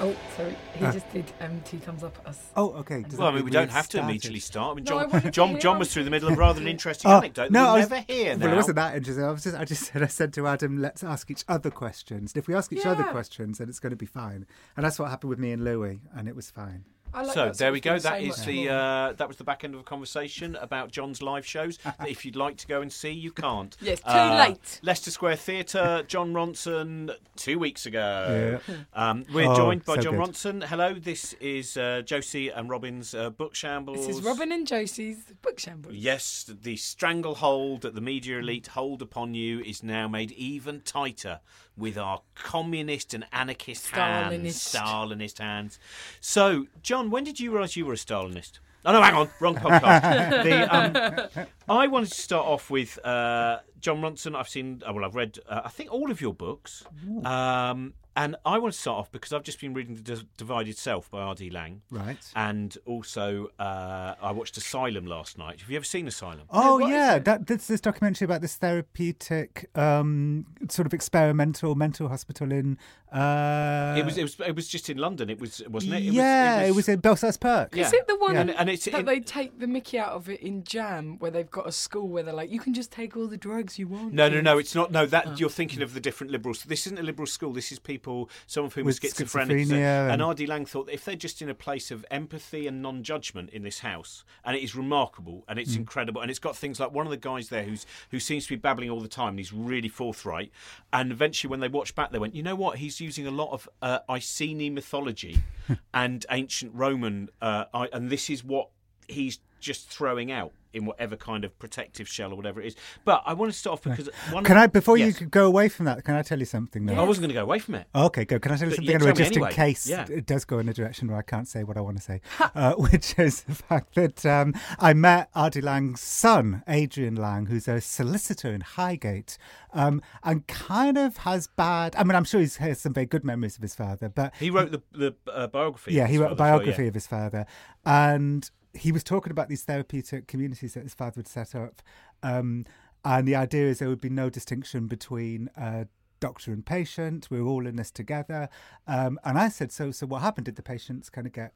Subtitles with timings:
[0.00, 0.56] Oh, sorry.
[0.74, 0.92] He Uh.
[0.92, 2.50] just did um, two thumbs up at us.
[2.56, 3.02] Oh, okay.
[3.02, 4.08] Does Well, I mean, we don't we've have to started?
[4.10, 4.72] immediately start.
[4.72, 7.10] I mean, No, I Jon, Jon, Jon was through the middle of a rather aninteresting
[7.10, 8.44] Oh, anecdote that no, we'll I was- never hear now.
[8.46, 9.24] Well, it wasn't that interesting.
[9.24, 12.32] I was just, I just said, I said to Adam, let's ask each other questions.
[12.34, 14.46] And if we ask each other questions, then it's going to be fine.
[14.76, 16.84] And that's what happened with me and Louis, and it was fine.
[17.14, 17.92] I like so that there we go.
[17.92, 20.90] thing so That is the uh, that was the back end of a conversation about
[20.90, 21.78] Jon's live shows.
[21.78, 23.76] that if you'd like to go and see, you can't.
[23.84, 24.80] Yes, too Uh, late.
[24.82, 26.04] Leicester Square Theatre.
[26.08, 28.60] Jon Ronson two weeks ago.
[28.68, 28.74] Yeah.
[28.94, 30.28] Um, we're Oh, joined by so Jon good.
[30.30, 30.64] Ronson.
[30.64, 34.06] Hello, this is uh, Josie and Robin's uh, book shambles.
[34.06, 35.94] This is Robin and Josie's book shambles.
[35.94, 41.40] Yes, the stranglehold that the media elite hold upon you is now made even tighter
[41.76, 44.76] with our communist and anarchist hands, Stalinist.
[44.76, 45.78] Stalinist hands.
[46.20, 48.58] So, Jon, when did you realise you were a Stalinist?
[48.86, 50.42] Oh no, hang on, wrong podcast.
[50.44, 54.36] the, um, I wanted to start off with uh, Jon Ronson.
[54.36, 56.84] I've seen, uh, well, I've read, uh, I think all of your books,
[57.24, 60.76] um, and I want to start off because I've just been reading The D- Divided
[60.78, 61.50] Self by R.D.
[61.50, 61.82] Laing.
[61.90, 62.18] Right.
[62.36, 65.60] And also, uh, I watched Asylum last night.
[65.60, 66.42] Have you ever seen Asylum?
[66.50, 67.24] Oh what is yeah, it?
[67.24, 72.78] that this this documentary about this therapeutic, um, sort of experimental mental hospital in.
[73.12, 74.18] Uh, it was.
[74.18, 74.40] It was.
[74.40, 75.30] It was just in London.
[75.30, 75.62] It was.
[75.68, 76.02] Wasn't it?
[76.02, 77.74] yeah, it was, in Belsize Park.
[77.74, 77.86] Yeah.
[77.86, 80.28] Is it the one And- and it's that in- they take the mickey out of
[80.28, 83.16] it in Jam, where they've got a school where they're like, you can just take
[83.16, 84.12] all the drugs you want?
[84.12, 84.58] No, no, no.
[84.58, 84.90] It's not.
[84.90, 86.62] No, that you're thinking of the different liberals.
[86.64, 87.52] This isn't a liberal school.
[87.52, 88.03] This is people,
[88.46, 89.70] some of whom With are schizophrenic.
[89.70, 90.46] and and- R.D.
[90.46, 93.80] Laing thought that if they're just in a place of empathy and non-judgment in this
[93.80, 95.62] house, and it is remarkable and Mm.
[95.62, 98.44] it's incredible, and it's got things like one of the guys there who's who seems
[98.46, 100.50] to be babbling all the time, and he's really forthright.
[100.92, 102.78] And eventually, when they watched back, they went, you know what?
[102.78, 105.38] He's using a lot of uh, Iceni mythology
[105.94, 108.68] and ancient Roman, uh, I, and this is what
[109.08, 112.76] he's just throwing out in whatever kind of protective shell or whatever it is.
[113.04, 114.42] But I want to start off because one.
[114.44, 115.20] Can I, before Yes.
[115.20, 116.84] you go away from that, can I tell you something?
[116.84, 116.94] Though?
[116.94, 117.86] I wasn't going to go away from it.
[117.94, 118.42] Okay, good.
[118.42, 119.48] Can I tell you But something yeah, anyway, tell just anyway.
[119.50, 120.04] in case Yeah.
[120.10, 122.20] it does go in a direction where I can't say what I want to say,
[122.56, 125.60] uh, which is the fact that um, I met R.D.
[125.60, 129.38] Laing's son, Adrian Laing, who's a solicitor in Highgate,
[129.72, 131.94] um, and kind of has bad.
[131.96, 134.50] I mean, I'm sure he has some very good memories of his father, but He
[134.50, 135.94] wrote the the uh, biography.
[135.94, 136.88] yeah, he wrote a as well, biography yeah.
[136.88, 137.46] of his father,
[137.86, 141.82] and he was talking about these therapeutic communities that his father would set up,
[142.22, 142.64] um,
[143.04, 145.50] and the idea is there would be no distinction between.
[145.56, 145.84] Uh,
[146.20, 148.48] Doctor and patient, we're all in this together.
[148.86, 150.46] Um, and I said, so, so what happened?
[150.46, 151.52] Did the patients kind of get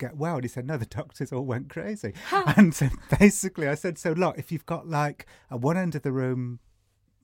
[0.00, 0.36] get well?
[0.36, 2.12] And he said, no, the doctors all went crazy.
[2.56, 2.88] and so
[3.20, 6.58] basically, I said, so look, if you've got like at one end of the room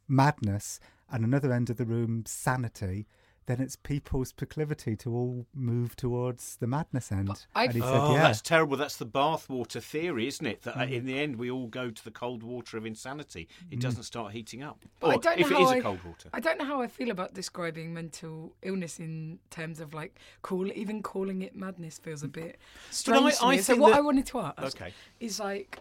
[0.06, 0.78] madness
[1.10, 3.08] and another end of the room sanity,
[3.48, 7.46] then it's people's proclivity to all move towards the madness end.
[7.54, 8.22] And he said, Oh, yeah.
[8.22, 8.76] that's terrible.
[8.76, 10.62] That's the bathwater theory, isn't it?
[10.62, 10.92] That uh, mm.
[10.92, 13.48] in the end we all go to the cold water of insanity.
[13.70, 13.82] It mm.
[13.82, 14.84] doesn't start heating up.
[15.00, 16.28] But I don't if know it is how cold water.
[16.34, 20.70] I don't know how I feel about describing mental illness in terms of like call
[20.70, 22.32] even calling it madness feels a mm.
[22.32, 22.58] bit
[22.90, 23.62] strange to I me.
[23.62, 24.92] So what that- I wanted to ask Okay.
[25.20, 25.80] is like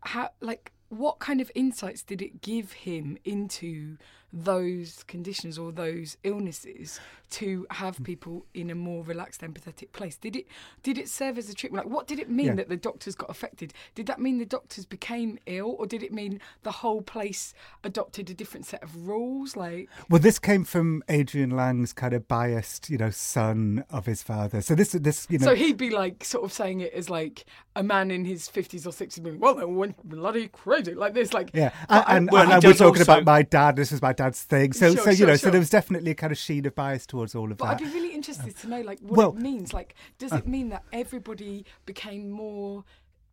[0.00, 3.96] how like what kind of insights did it give him into
[4.36, 6.98] those conditions or those illnesses
[7.30, 8.04] to have mm.
[8.04, 10.46] people in a more relaxed empathetic place did it
[10.82, 12.54] did it serve as a treatment like what did it mean Yeah.
[12.56, 16.12] that the doctors got affected did that mean the doctors became ill or did it
[16.12, 21.02] mean the whole place adopted a different set of rules like Well, this came from
[21.08, 24.60] Adrian Laing's kind of biased, you know, son of his father.
[24.60, 27.08] So this, is this, you know, So he'd be like, sort of saying it as
[27.08, 27.44] like
[27.76, 31.32] a man in his fifties or sixties, being, "Well, they went bloody crazy like this."
[31.32, 33.76] Like, Yeah, but I- and, well, and, and we're talking also- about my dad.
[33.76, 34.72] This is my dad's thing.
[34.72, 36.74] So, Sure, so you sure, know, so there was definitely a kind of sheen of
[36.74, 37.64] bias towards all of that.
[37.64, 37.82] but that.
[37.84, 39.72] I'd be really interested to know, like, what well- uh, it means.
[39.72, 42.84] Like, does it mean that everybody became more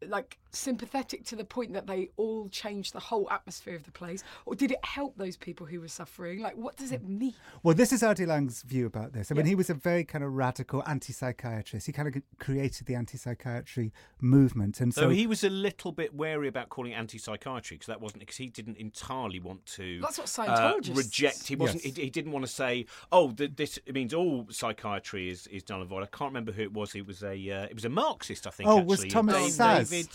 [0.08, 4.24] like sympathetic to the point that they all changed the whole atmosphere of the place,
[4.46, 6.42] or did it help those people who were suffering?
[6.42, 7.34] Like, what does it mean?
[7.64, 8.26] Well, this is R.D.
[8.26, 9.32] Laing's view about this.
[9.32, 9.50] I mean, Yeah.
[9.52, 11.86] he was a very kind of radical anti-psychiatrist.
[11.86, 16.14] He kind of created the anti-psychiatry movement, and so So he was a little bit
[16.14, 20.00] wary about calling it anti-psychiatry because that wasn't because he didn't entirely want to.
[20.02, 21.48] That's what uh, Scientologists- reject.
[21.48, 21.86] He wasn't.
[21.86, 21.96] Yes.
[21.96, 25.64] He, he didn't want to say, "Oh, th- this it means all psychiatry is is
[25.64, 26.92] done and void." I can't remember who it was.
[26.92, 27.34] He was a.
[27.50, 28.70] Uh, it was a Marxist, I think.
[28.70, 29.10] Oh, was actually.
[29.12, 29.91] Thomas Dave- Szasz?
[29.92, 30.10] David.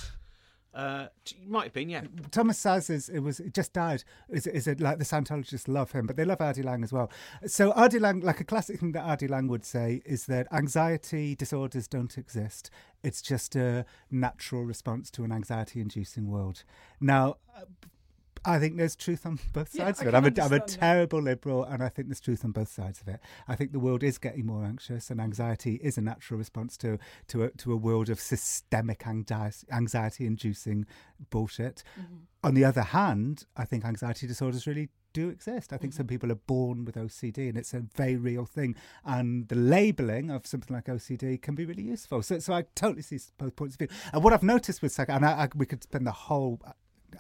[0.76, 1.06] Uh,
[1.46, 2.02] might have been, yeah.
[2.30, 4.04] Thomas Szasz is it was it just died.
[4.28, 6.62] Is is it like the Scientologists love him, but they love R.D.
[6.62, 7.10] Laing as well.
[7.46, 7.98] So R.D.
[7.98, 9.26] Laing, like a classic thing that R.D.
[9.28, 12.70] Laing would say, is that anxiety disorders don't exist.
[13.02, 16.62] It's just a natural response to an anxiety-inducing world.
[17.00, 17.36] Now.
[18.46, 20.16] I think there's truth on both sides I of it.
[20.16, 20.68] I'm a, I'm a understand that.
[20.68, 23.20] terrible liberal, and I think there's truth on both sides of it.
[23.48, 26.98] I think the world is getting more anxious, and anxiety is a natural response to
[27.28, 30.86] to a, to a world of systemic anxiety inducing
[31.30, 31.82] bullshit.
[31.98, 32.14] Mm-hmm.
[32.44, 35.72] On the other hand, I think anxiety disorders really do exist.
[35.72, 38.76] I think some people are born with OCD, and it's a very real thing.
[39.04, 42.22] And the labelling of something like OCD can be really useful.
[42.22, 43.88] So, so I totally see both points of view.
[44.12, 46.60] And what I've noticed with psych, and I, I, we could spend the whole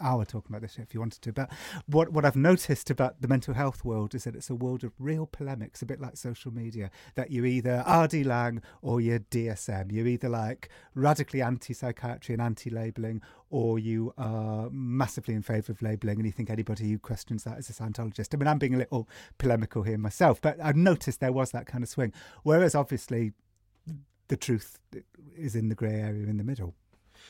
[0.00, 1.32] hour talking about this if you wanted to.
[1.32, 1.50] But
[1.86, 4.92] what what I've noticed about the mental health world is that it's a world of
[4.98, 6.90] real polemics, a bit like social media.
[7.14, 9.92] That you're either RD Laing or you're DSM.
[9.92, 16.16] You're either like radically anti-psychiatry and anti-labeling, or you are massively in favour of labelling,
[16.16, 18.34] and you think anybody who questions that is a Scientologist.
[18.34, 19.08] I mean, I'm being a little
[19.38, 22.12] polemical here myself, but I've noticed there was that kind of swing.
[22.42, 23.32] Whereas obviously
[24.28, 24.78] the truth
[25.36, 26.74] is in the grey area in the middle.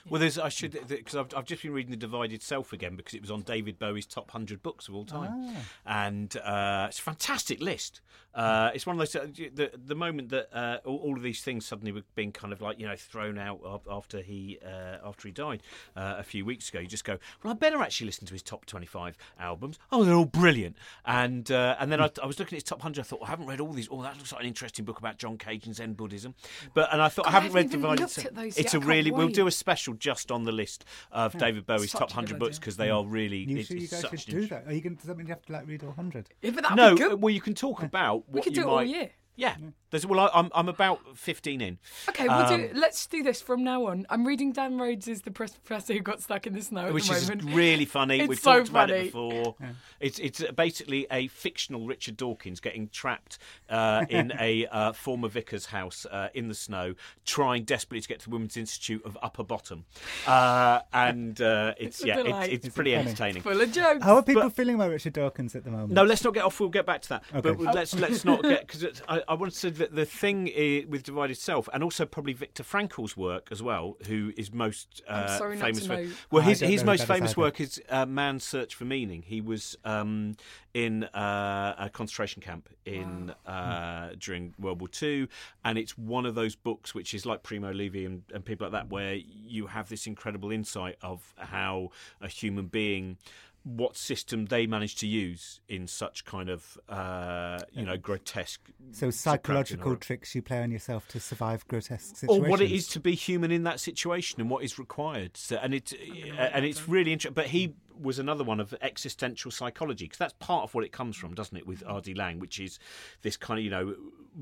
[0.08, 3.14] Well, there's I should because I've, I've just been reading the Divided Self again because
[3.14, 5.60] it was on David Bowie's top hundred books of all time, Ah.
[6.04, 8.00] and uh, it's a fantastic list.
[8.34, 11.40] Uh, it's one of those uh, the the moment that uh, all, all of these
[11.40, 13.60] things suddenly were being kind of like you know thrown out
[13.90, 15.62] after he uh, after he died
[15.96, 16.78] uh, a few weeks ago.
[16.78, 19.78] You just go, well, I better actually listen to his top twenty five albums.
[19.90, 20.76] Oh, they're all brilliant.
[21.06, 23.00] And uh, and then I, I was looking at his top hundred.
[23.00, 23.88] I thought well, I haven't read all these.
[23.90, 26.34] Oh, that looks like an interesting book about John Cage and Zen Buddhism.
[26.74, 28.36] But and I thought God, I I haven't haven't read Divided Self.
[28.58, 28.74] It's yet.
[28.74, 32.10] a I really we'll do a special just on the list of David Bowie's top
[32.12, 32.96] hundred books because they mm.
[32.96, 33.38] are really.
[33.38, 34.66] You it's, sure you guys such should do that?
[34.66, 35.00] Are you going to?
[35.00, 36.28] Does that mean you have to like read all hundred?
[36.42, 37.20] Yeah, but No, be good.
[37.22, 38.72] well, you can talk about what we could you do it might.
[38.72, 39.10] all year.
[39.36, 39.56] Yeah,
[39.90, 41.78] there's well, I, I'm I'm about fifteen in.
[42.08, 42.54] Okay, we'll do.
[42.54, 44.06] Um, Let's do this from now on.
[44.08, 47.14] I'm reading Dan Rhodes' "The Professor Who Got Stuck in the Snow" at which the
[47.16, 47.54] is moment.
[47.54, 48.20] really funny.
[48.20, 49.00] It's We've so talked about funny.
[49.00, 49.54] it before.
[50.00, 53.38] It's it's basically a fictional Richard Dawkins getting trapped
[53.68, 56.94] uh, in a uh, former vicar's house uh, in the snow,
[57.26, 59.84] trying desperately to get to the Women's Institute of Upper Bottom,
[60.26, 62.44] uh, and uh, it's, It's a yeah, delight.
[62.52, 63.06] it's, it's it pretty funny?
[63.08, 63.42] entertaining.
[63.42, 64.02] Full of jokes.
[64.02, 65.92] How are people feeling about Richard Dawkins at the moment?
[65.92, 66.58] No, let's not get off.
[66.58, 67.24] We'll get back to that.
[67.34, 67.52] Okay.
[67.52, 70.84] But let's let's not get because I, I want to say that the thing i
[70.88, 75.26] with Divided Self, and also probably Viktor Frankl's work as well, who is most uh,
[75.28, 75.96] I'm sorry not famous to for.
[75.96, 76.10] know.
[76.30, 77.40] Well, his his most famous either.
[77.40, 79.22] work is uh, Man's Search for Meaning.
[79.22, 80.36] He was um,
[80.74, 85.28] in uh, a concentration camp in uh, during World War Two,
[85.64, 88.72] and it's one of those books which is like Primo Levi and, and people like
[88.72, 91.90] that, where you have this incredible insight of how
[92.20, 93.18] a human being
[93.66, 99.10] what system they managed to use in such kind of uh, you know grotesque So
[99.10, 103.00] psychological tricks you play on yourself to survive grotesque situations, or what it is to
[103.00, 105.36] be human in that situation and what is required.
[105.36, 105.92] So, and it
[106.38, 107.34] and it's really interesting.
[107.34, 111.16] But he was another one of existential psychology because that's part of what it comes
[111.16, 111.66] from, doesn't it?
[111.66, 112.14] With R.D.
[112.14, 112.78] Laing, which is
[113.22, 113.96] this kind of you know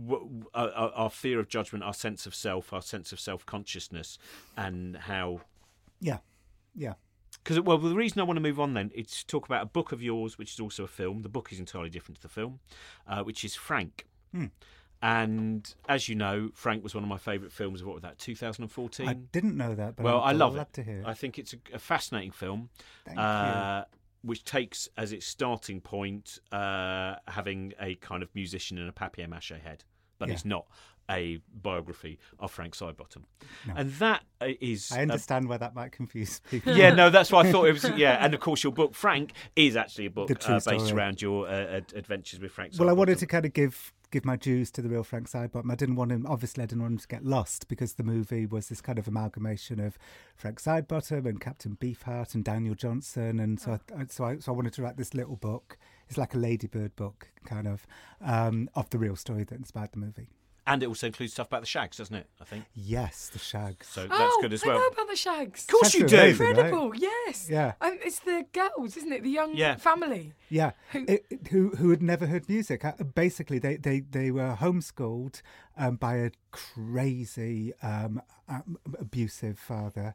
[0.06, 3.46] w- our, our our fear of judgment, our sense of self, our sense of self
[3.46, 4.18] consciousness,
[4.54, 5.40] and how
[5.98, 6.18] Yeah,
[6.74, 6.94] yeah.
[7.44, 9.66] Because well, the reason I want to move on then is to talk about a
[9.66, 11.22] book of yours, which is also a film.
[11.22, 12.60] The book is entirely different to the film,
[13.06, 14.06] uh, which is Frank.
[14.32, 14.46] Hmm.
[15.02, 18.18] And as you know, Frank was one of my favourite films of what was that,
[18.18, 19.06] 2014?
[19.06, 20.72] I didn't know that, but well, I'm I love it.
[20.72, 21.06] to hear it.
[21.06, 22.70] I think it's a, a fascinating film,
[23.04, 23.84] Thank uh,
[24.22, 29.60] which takes as its starting point uh, having a kind of musician in a papier-mâché
[29.60, 29.84] head,
[30.18, 30.34] but Yeah.
[30.34, 30.64] it's not
[31.10, 33.24] a biography of Frank Sidebottom.
[33.66, 33.74] No.
[33.76, 34.90] And that is.
[34.92, 35.02] I you.
[35.02, 36.76] Understand why that might confuse people.
[36.76, 37.84] yeah, no, that's why I thought it was.
[37.96, 41.48] Yeah, and of course, your book Frank is actually a book uh, based around your
[41.48, 42.74] uh, ad- adventures with Frank.
[42.78, 45.70] Well, I wanted to kind of give give my dues to the real Frank Sidebottom.
[45.70, 46.24] I didn't want him.
[46.26, 49.08] Obviously, I didn't want him to get lost because the movie was this kind of
[49.08, 49.98] amalgamation of
[50.36, 54.54] Frank Sidebottom and Captain Beefheart and Daniel Johnston, and so I, so I so I
[54.56, 55.76] wanted to write this little book.
[56.08, 57.86] It's like a Ladybird book, kind of,
[58.20, 60.28] um, of the real story that inspired the movie.
[60.66, 62.26] And it also includes stuff about the Shags, doesn't it?
[62.40, 63.86] I think Yes, the Shags.
[63.88, 64.02] so.
[64.06, 64.76] That's oh, good as well.
[64.76, 65.62] I know about the Shags.
[65.64, 66.16] Of course Shags you do.
[66.16, 66.46] amazing.
[66.48, 67.48] Incredible, yes.
[67.50, 67.72] Yeah.
[67.80, 69.22] Um, it's the girls, isn't it?
[69.22, 69.76] The young Yeah.
[69.76, 70.32] family.
[70.48, 72.84] Yeah, Who- It- it- who who had never heard music.
[72.84, 75.42] Uh, Basically, they they they were homeschooled
[75.76, 80.14] um, by a crazy um, um, abusive father,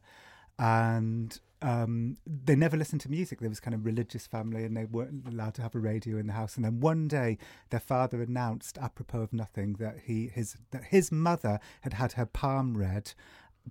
[0.58, 3.40] and um, they never listened to music.
[3.40, 6.28] There was kind of religious family, and they weren't allowed to have a radio in
[6.28, 6.56] the house.
[6.56, 7.38] And then one day,
[7.70, 12.26] their father announced, apropos of nothing, that he his that his mother had had her
[12.26, 13.14] palm read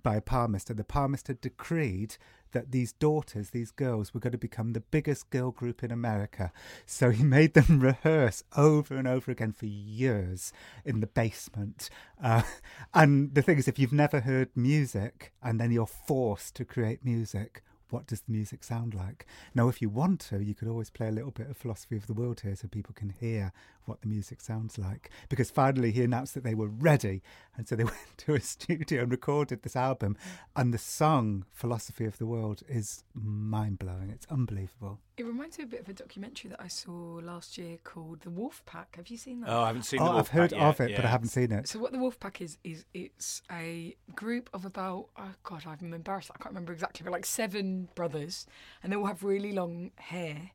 [0.01, 2.17] by a palmist, and the palmist had decreed
[2.51, 6.51] that these daughters, these girls, were going to become the biggest girl group in America.
[6.85, 10.53] So he made them rehearse over and over again for years
[10.85, 11.89] in the basement.
[12.21, 12.43] Uh,
[12.93, 17.05] and the thing is, if you've never heard music and then you're forced to create
[17.05, 19.25] music, what does the music sound like?
[19.55, 22.07] Now, if you want to, you could always play a little bit of philosophy of
[22.07, 23.51] the world here so people can hear
[23.85, 25.09] what the music sounds like.
[25.29, 27.21] Because finally he announced that they were ready.
[27.57, 30.17] And so they went to a studio and recorded this album.
[30.55, 34.09] And the song Philosophy of the World is mind blowing.
[34.09, 34.99] It's unbelievable.
[35.19, 38.29] It reminds me a bit of a documentary that I saw last year called The
[38.29, 38.95] Wolf Pack.
[38.95, 39.49] Have you seen that?
[39.49, 39.99] Oh, I haven't seen.
[39.99, 41.67] Oh, the I've Wolf heard Pack of yet, it, but I haven't seen it.
[41.67, 46.31] So what the Wolfpack is is it's a group of about oh god I'm embarrassed
[46.33, 48.45] I can't remember exactly but like seven brothers
[48.81, 50.51] and they all have really long hair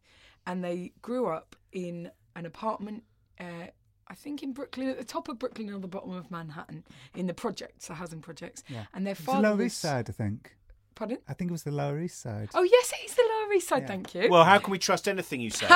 [0.47, 3.03] and they grew up in an apartment.
[3.39, 3.67] Uh,
[4.09, 7.27] I think in Brooklyn, at the top of Brooklyn or the bottom of Manhattan, in
[7.27, 8.65] the projects, the housing projects.
[8.69, 8.85] Yeah.
[8.95, 9.67] And their It's the father Lower was.
[9.67, 10.57] East Side, I think.
[10.95, 11.19] Pardon?
[11.29, 12.51] I think it was the Lower East Side.
[12.55, 13.83] Oh yes, it is the Lower East Side.
[13.83, 13.89] Yeah.
[13.89, 14.29] Thank you.
[14.31, 15.67] Well, how can we trust anything you say?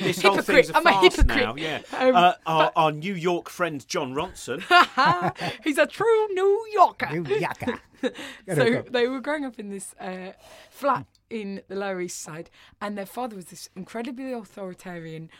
[0.00, 0.66] This whole Hypocrite.
[0.66, 1.36] thing's a I'm a farce hypocrite.
[1.44, 1.54] now.
[1.56, 1.80] Yeah.
[1.96, 4.60] Um, uh, our, our New York friend Jon Ronson.
[5.64, 7.08] He's a true New Yorker.
[7.12, 7.78] You yakka.
[8.54, 10.32] so they were growing up in this uh,
[10.70, 15.30] flat in the Lower East Side, and their father was this incredibly authoritarian,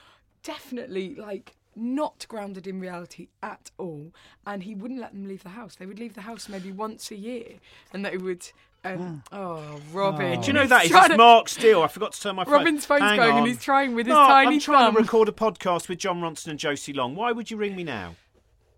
[0.43, 4.13] definitely like not grounded in reality at all.
[4.47, 5.77] And he wouldn't let them leave the house.
[5.77, 7.59] They would leave the house maybe once a year,
[7.93, 8.51] and they would.
[8.95, 10.39] Um, oh, Robin!
[10.39, 10.41] Oh.
[10.43, 10.83] Do you know he's that?
[10.85, 11.83] It's trying to- Mark Steel.
[11.83, 12.53] I forgot to turn my phone.
[12.55, 13.39] Robin's phone's Hang going, on.
[13.39, 14.95] and he's trying with his Mark, tiny I'm trying thumb.
[14.97, 17.15] to record a podcast with Jon Ronson and Josie Long.
[17.15, 18.15] Why would you ring me now?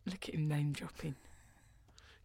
[0.07, 1.15] Look at him name dropping.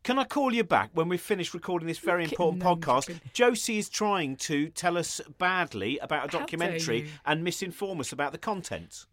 [0.03, 3.05] Can I call you back when we've finished recording this very Look important podcast?
[3.05, 3.21] dropping.
[3.31, 8.37] Josie is trying to tell us badly about a documentary and misinform us about the
[8.37, 9.05] content.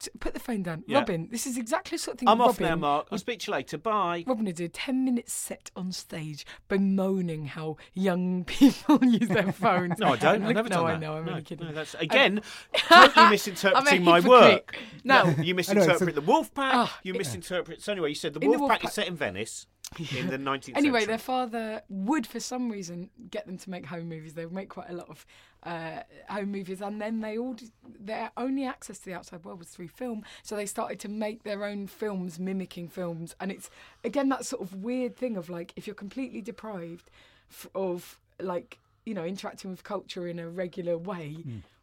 [0.00, 0.98] T- Put the phone down, Yeah.
[0.98, 1.28] Robin.
[1.30, 2.28] This is exactly the sort of thing.
[2.28, 3.08] I'm Robin, off now, Mark.
[3.10, 3.78] I'll speak to you later.
[3.78, 4.24] Bye.
[4.26, 9.98] Robin did a 10 minute set on stage bemoaning how young people use their phones.
[9.98, 10.42] No, I don't.
[10.42, 11.00] I've look- never no, done I that.
[11.00, 11.66] know, I'm no, only kidding.
[11.66, 12.42] No, that's, again,
[12.74, 14.76] totally misinterpreting my work.
[15.04, 15.34] No.
[15.42, 16.50] You misinterpret so- the Wolfpack.
[16.56, 17.82] Ah, you it- misinterpret.
[17.82, 19.66] So anyway, you said the wolf, the Wolfpack Wolfpack- is set in Venice
[20.16, 21.04] in the 19th Anyway, century.
[21.06, 24.34] their father would, for some reason, get them to make home movies.
[24.34, 25.24] They would make quite a lot of
[25.62, 27.56] uh, home movies, and then they all
[27.98, 30.24] their only access to the outside world was through film.
[30.42, 33.70] So they started to make their own films, mimicking films, and it's
[34.04, 37.10] again that sort of weird thing of like if you're completely deprived
[37.50, 41.38] f- of like you know interacting with culture in a regular way.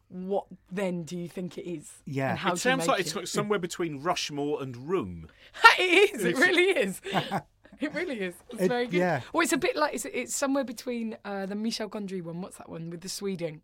[0.08, 1.90] What then do you think it is?
[2.06, 2.30] Yeah.
[2.30, 5.26] and how it do sounds like make it's like somewhere between Rushmore and Room.
[5.80, 6.24] it is.
[6.24, 7.00] It really is.
[7.80, 8.34] It really is.
[8.50, 8.98] It's It- very good.
[8.98, 9.20] yeah.
[9.32, 12.40] Well, it's a bit like it's, it's somewhere between uh, the Michel Gondry one.
[12.40, 13.62] What's that one with the Sweden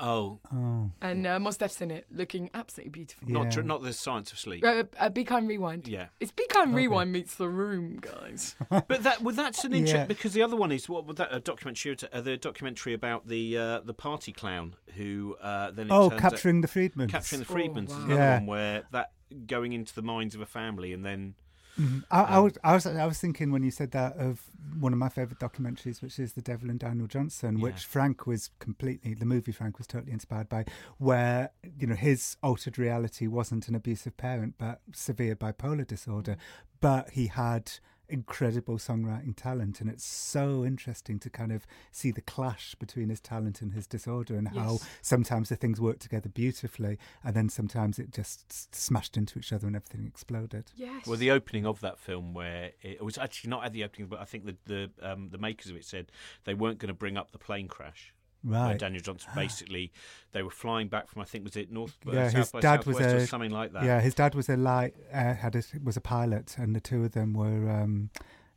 [0.00, 3.26] Oh, Oh, and uh, Mos Def's in it, looking absolutely beautiful.
[3.30, 3.50] not Yeah.
[3.50, 4.62] tr- not the Science of Sleep.
[4.64, 5.88] Uh, uh, Be Kind Rewind.
[5.88, 6.08] Yeah.
[6.20, 8.54] It's Be Kind Rewind meets The Room, guys.
[8.70, 10.04] But that well, that's an interest Yeah.
[10.04, 11.96] because the other one is what was that a documentary?
[12.12, 16.12] Uh, the documentary about the uh, the party clown who uh, then it oh turns
[16.22, 17.08] out- capturing the Friedmans.
[17.08, 18.04] capturing the Oh, Friedmans is wow.
[18.04, 18.34] another Yeah.
[18.36, 19.12] one where that
[19.46, 21.34] going into the minds of a family and then
[21.78, 22.04] Mhm.
[22.10, 24.42] I, I Um, was, I was, I was thinking when you said that of
[24.80, 27.62] one of my favourite documentaries, which is The Devil and Daniel Johnston, Yeah.
[27.64, 30.64] which Frank was completely, the movie Frank was totally inspired by,
[30.98, 36.36] where you know his altered reality wasn't an abusive parent, but severe bipolar disorder,
[36.80, 37.72] but he had
[38.08, 43.20] incredible songwriting talent, and it's so interesting to kind of see the clash between his
[43.20, 47.98] talent and his disorder, and how sometimes the things work together beautifully, and then sometimes
[47.98, 50.72] it just smashed into each other and everything exploded.
[50.76, 51.06] Yes.
[51.06, 54.20] well the opening of that film where it was actually not at the opening but
[54.20, 56.10] I think the the um, the makers of it said
[56.44, 58.12] they weren't going to bring up the plane crash.
[58.42, 58.78] Where Right.
[58.78, 59.92] Daniel Johnston basically
[60.32, 62.86] they were flying back from I think was it North uh, Yeah, his by dad
[62.86, 63.84] was a- something like that.
[63.84, 67.04] Yeah, his dad was a light, uh, had a, was a pilot, and the two
[67.04, 68.10] of them were um,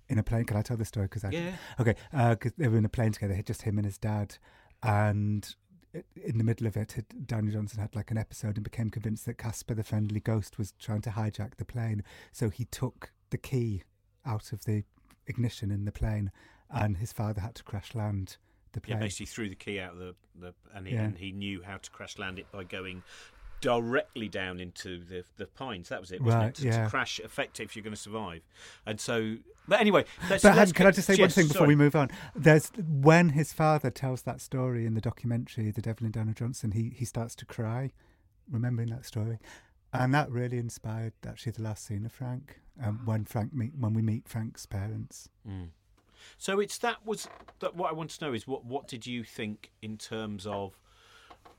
[0.07, 0.45] in a plane.
[0.45, 1.05] Can I tell the story?
[1.07, 1.55] Because I Yeah.
[1.79, 4.37] okay, because they were in a plane together, just him and his dad,
[4.83, 5.55] and
[6.15, 9.25] in the middle of it, it- Daniel Johnston had like an episode and became convinced
[9.25, 12.03] that Casper the friendly ghost was trying to hijack the plane.
[12.31, 13.83] So he took the key
[14.25, 14.83] out of the
[15.27, 16.31] ignition in the plane,
[16.69, 18.37] and his father had to crash land
[18.73, 21.03] the Yeah, basically threw the key out of the, the and, he, Yeah.
[21.03, 23.03] and he knew how to crash land it by going
[23.59, 25.89] directly down into the the pines.
[25.89, 26.55] That was it, wasn't Right, it?
[26.55, 26.83] To, yeah.
[26.85, 28.41] to crash effective if you're going to survive.
[28.87, 29.37] And so,
[29.67, 31.67] but anyway, let's, But let's can I just say one thing before sorry.
[31.69, 32.09] we move on?
[32.35, 36.71] There's when his father tells that story in the documentary, The Devil in Daniel Johnston,
[36.71, 37.91] he he starts to cry,
[38.49, 39.37] remembering that story,
[39.93, 43.93] and that really inspired actually the last scene of Frank um, when Frank meet when
[43.93, 45.29] we meet Frank's parents.
[45.47, 45.67] Mm.
[46.37, 47.27] So it's that was
[47.59, 47.75] that.
[47.75, 50.77] What I want to know is what what did you think in terms of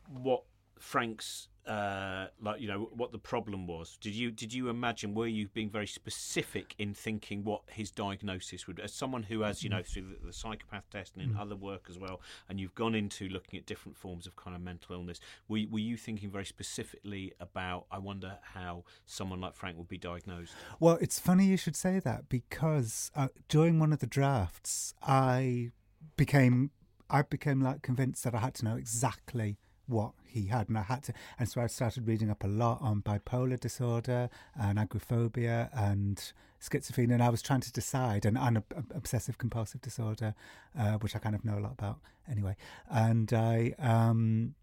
[0.09, 0.43] what
[0.79, 3.97] Frank's uh, like you know what the problem was?
[4.01, 5.15] Did you did you imagine?
[5.15, 8.81] Were you being very specific in thinking what his diagnosis would?
[8.81, 11.87] As someone who has you know through the, the psychopath test and in other work
[11.89, 15.21] as well, and you've gone into looking at different forms of kind of mental illness.
[15.49, 17.87] Were were you thinking very specifically about?
[17.91, 20.53] I wonder how someone like Frank would be diagnosed.
[20.81, 25.71] Well, it's funny you should say that because uh, during one of the drafts, I
[26.17, 26.71] became
[27.09, 30.83] I became like convinced that I had to know exactly what he had, and I
[30.83, 35.71] had to, and so I started reading up a lot on bipolar disorder and agoraphobia
[35.73, 38.63] and schizophrenia, and I was trying to decide, and, and
[38.95, 40.35] obsessive compulsive disorder,
[40.79, 41.99] uh, which I kind of know a lot about
[42.31, 42.57] anyway,
[42.91, 43.75] and I.
[43.79, 44.55] Um,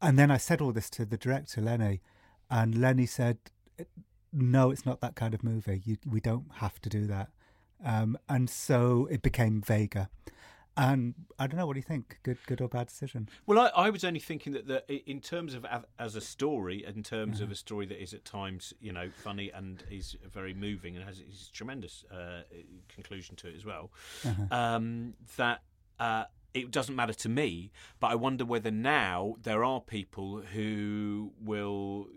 [0.00, 2.00] and then I said all this to the director Lenny,
[2.50, 3.38] and Lenny said,
[4.32, 5.82] "No, it's not that kind of movie.
[5.84, 7.30] You, we don't have to do that."
[7.84, 10.08] Um, and so it became vaguer.
[10.78, 11.66] And I don't know.
[11.66, 12.20] What do you think?
[12.22, 13.28] Good, good or bad decision?
[13.46, 15.66] Well, I, I was only thinking that, in terms of
[15.98, 19.50] as a story, in terms of a story that is at times you know funny
[19.50, 22.42] and is very moving and has is tremendous uh,
[22.88, 23.90] conclusion to it as well.
[24.50, 25.62] Um, that.
[25.98, 27.70] Uh, it doesn't matter to me,
[28.00, 32.08] but I wonder whether now there are people who will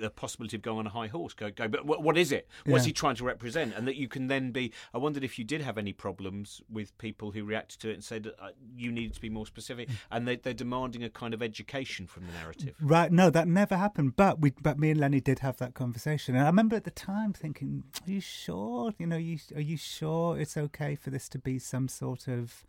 [0.00, 2.84] the possibility of going on a high horse go go but what, is it what's
[2.84, 2.88] Yeah.
[2.88, 5.60] he trying to represent and that you can then be i wondered if you did
[5.60, 9.20] have any problems with people who reacted to it and said uh, you needed to
[9.20, 13.10] be more specific and they, they're demanding a kind of education from the narrative Right,
[13.12, 14.16] no, that never happened.
[14.16, 16.90] But we, but me and Lenny did have that conversation, and I remember at the
[16.90, 18.92] time thinking, "Are you sure?
[18.98, 22.64] You know, you are you sure it's okay for this to be some sort of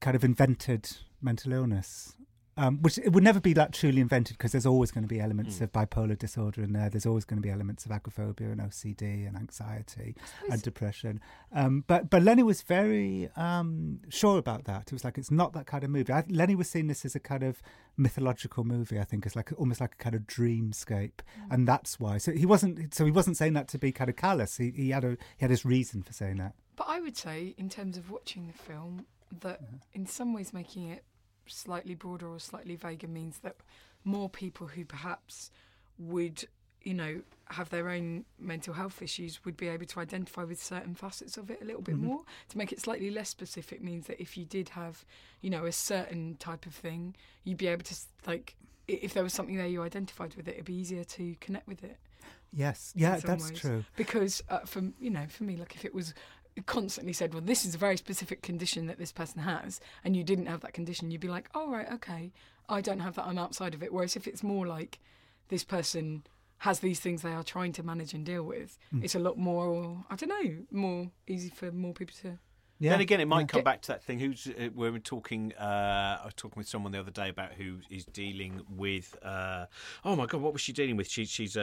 [0.00, 2.16] kind of invented mental illness?"
[2.54, 5.20] Um, which it would never be like truly invented because there's always going to be
[5.20, 6.90] elements of bipolar disorder in there.
[6.90, 10.14] There's always going to be elements of agoraphobia and OCD and anxiety
[10.50, 11.20] and depression.
[11.50, 14.82] Um, but but Lenny was very um, sure about that.
[14.88, 16.12] It was like it's not that kind of movie.
[16.12, 17.62] I, Lenny was seeing this as a kind of
[17.96, 18.98] mythological movie.
[18.98, 22.18] I think it's like almost like a kind of dreamscape, and that's why.
[22.18, 22.94] So he wasn't.
[22.94, 24.58] So he wasn't saying that to be kind of callous.
[24.58, 26.52] He, he had a he had his reason for saying that.
[26.76, 29.06] But I would say, in terms of watching the film,
[29.40, 29.60] that
[29.92, 31.04] in some ways making it
[31.52, 33.56] slightly broader or slightly vaguer means that
[34.04, 35.50] more people who perhaps
[35.98, 36.44] would,
[36.82, 40.94] you know, have their own mental health issues would be able to identify with certain
[40.94, 42.22] facets of it a little bit more.
[42.48, 45.04] To make it slightly less specific means that if you did have,
[45.40, 47.94] you know, a certain type of thing, you'd be able to,
[48.26, 48.56] like,
[48.88, 51.84] if there was something there you identified with it, it'd be easier to connect with
[51.84, 51.98] it
[52.52, 53.60] Yes, yeah, that's ways.
[53.60, 53.84] true.
[53.96, 56.12] Because uh, for you know, for me, like if it was
[56.66, 60.22] constantly said, well, this is a very specific condition that this person has, and you
[60.24, 62.32] didn't have that condition, you'd be like, oh right, okay,
[62.68, 63.92] I don't have that, I'm outside of it.
[63.92, 64.98] Whereas if it's more like
[65.48, 66.24] this person
[66.58, 69.02] has these things they are trying to manage and deal with, Mm.
[69.04, 72.38] it's a lot more, I don't know, more easy for more people to.
[72.82, 72.92] Yeah.
[72.92, 73.46] then again, it might yeah.
[73.46, 74.18] come back to that thing.
[74.18, 75.52] Who's uh, we were talking?
[75.54, 79.16] Uh, I was talking with someone the other day about who is dealing with.
[79.22, 79.66] Uh,
[80.04, 81.08] oh my god, what was she dealing with?
[81.08, 81.60] She, she's a,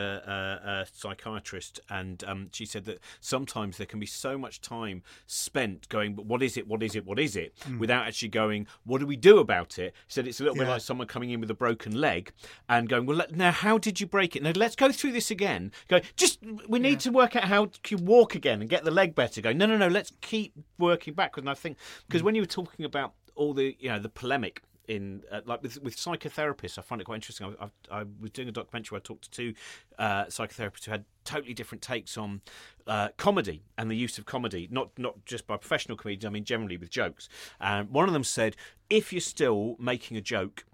[0.66, 5.04] a, a psychiatrist, and um, she said that sometimes there can be so much time
[5.28, 6.68] spent going, "But what is it?
[6.68, 7.05] What is it?
[7.05, 10.44] What is it?" without actually going, "What do we do about it?" Said it's a
[10.44, 12.32] little bit like someone coming in with a broken leg
[12.70, 14.44] and going, "Well, let, now how did you break it?
[14.44, 17.96] Now let's go through this again." Go, just we need to work out how to
[17.98, 19.42] walk again and get the leg better.
[19.42, 21.43] Go, no, no, no, let's keep working backwards.
[21.43, 24.63] And I think because when you were talking about all the you know the polemic
[24.89, 27.55] in uh, like with with psychotherapists, I find it quite interesting.
[27.59, 29.53] I, I, I was doing a documentary where I talked to two
[29.98, 32.41] uh, psychotherapists who had totally different takes on
[32.87, 36.25] uh, comedy and the use of comedy, not not just by professional comedians.
[36.25, 37.29] I mean, generally with jokes.
[37.61, 38.55] And one of them said,
[38.89, 40.65] if you're still making a joke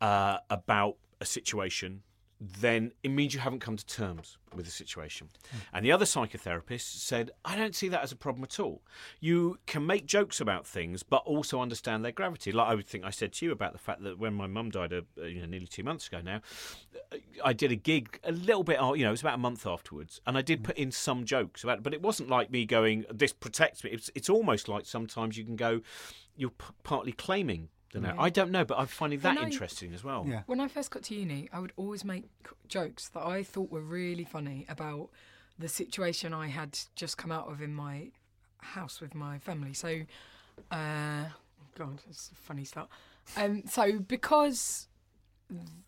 [0.00, 2.02] uh, about a situation,
[2.42, 5.28] then it means you haven't come to terms with the situation.
[5.72, 8.82] And the other psychotherapist said, I don't see that as a problem at all.
[9.20, 12.50] You can make jokes about things, but also understand their gravity.
[12.50, 14.70] Like I would think I said to you about the fact that when my mum
[14.70, 16.40] died, uh, you know, nearly two months ago now,
[17.12, 19.66] uh, I did a gig a little bit, you know, it was about a month
[19.66, 22.66] afterwards, and I did put in some jokes about it, but it wasn't like me
[22.66, 23.90] going, this protects me.
[23.90, 25.80] It's, it's almost like sometimes you can go,
[26.36, 27.68] you're p- partly claiming.
[27.92, 30.24] The narr- I don't know, but I'm finding that I- interesting as well.
[30.26, 30.42] Yeah.
[30.46, 32.24] When I first got to uni, I would always make
[32.68, 35.10] jokes that I thought were really funny about
[35.58, 38.10] the situation I had just come out of in my
[38.58, 39.74] house with my family.
[39.74, 40.02] So,
[40.70, 41.24] uh,
[41.76, 42.88] God, it's a funny start.
[43.36, 44.88] Um, so because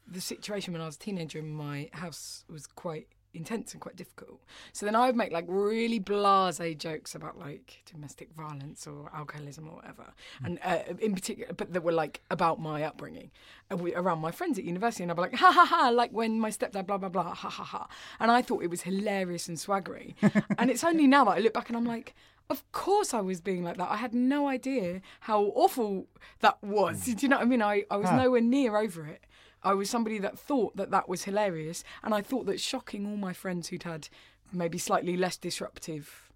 [0.07, 3.97] the situation when I was a teenager in my house was quite intense and quite
[3.97, 4.41] difficult.
[4.73, 9.69] So then I would make like really blasé jokes about like domestic violence or alcoholism
[9.69, 10.13] or whatever,
[10.45, 13.31] and uh, in particular, but that were like about my upbringing
[13.77, 16.39] we, around my friends at university, and I'd be like ha ha ha, like when
[16.39, 17.89] my stepdad blah blah blah ha ha ha,
[18.21, 20.15] and I thought it was hilarious and swaggery,
[20.59, 22.15] and it's only now that I look back and I'm like.
[22.51, 23.91] Of course, I was being like that.
[23.91, 26.09] I had no idea how awful
[26.41, 27.03] that was.
[27.07, 27.63] Do you know what I mean?
[27.63, 28.17] I, I was Ah.
[28.17, 29.25] nowhere near over it.
[29.65, 33.17] I was somebody that thought that that was hilarious, and I thought that shocking all
[33.17, 34.09] my friends who'd had
[34.53, 36.31] maybe slightly less disruptive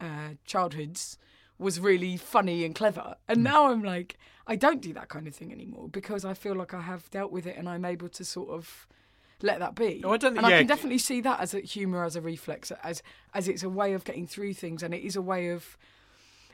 [0.00, 1.18] uh, childhoods
[1.58, 3.16] was really funny and clever.
[3.28, 6.54] And now I'm like, I don't do that kind of thing anymore because I feel
[6.54, 8.86] like I have dealt with it and I'm able to sort of
[9.42, 10.00] let that be.
[10.04, 12.20] Oh, I don't think- and I can definitely see that as a humour, as a
[12.20, 13.02] reflex, as
[13.34, 15.76] as it's a way of getting through things, and it is a way of.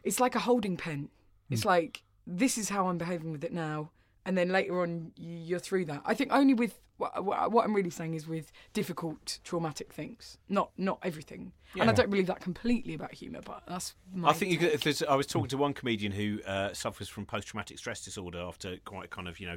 [0.03, 1.09] It's like a holding pen.
[1.51, 3.91] It's like this is how I'm behaving with it now,
[4.27, 6.03] and then later on you're through that.
[6.05, 10.39] I think only with What, what what I'm really saying is with difficult, traumatic things,
[10.49, 11.53] not not everything.
[11.81, 14.29] And I don't believe that completely about humour, but that's my.
[14.29, 17.09] I think you could, if there's, I was talking to one comedian who uh, suffers
[17.09, 19.57] from post-traumatic stress disorder after quite a kind of you know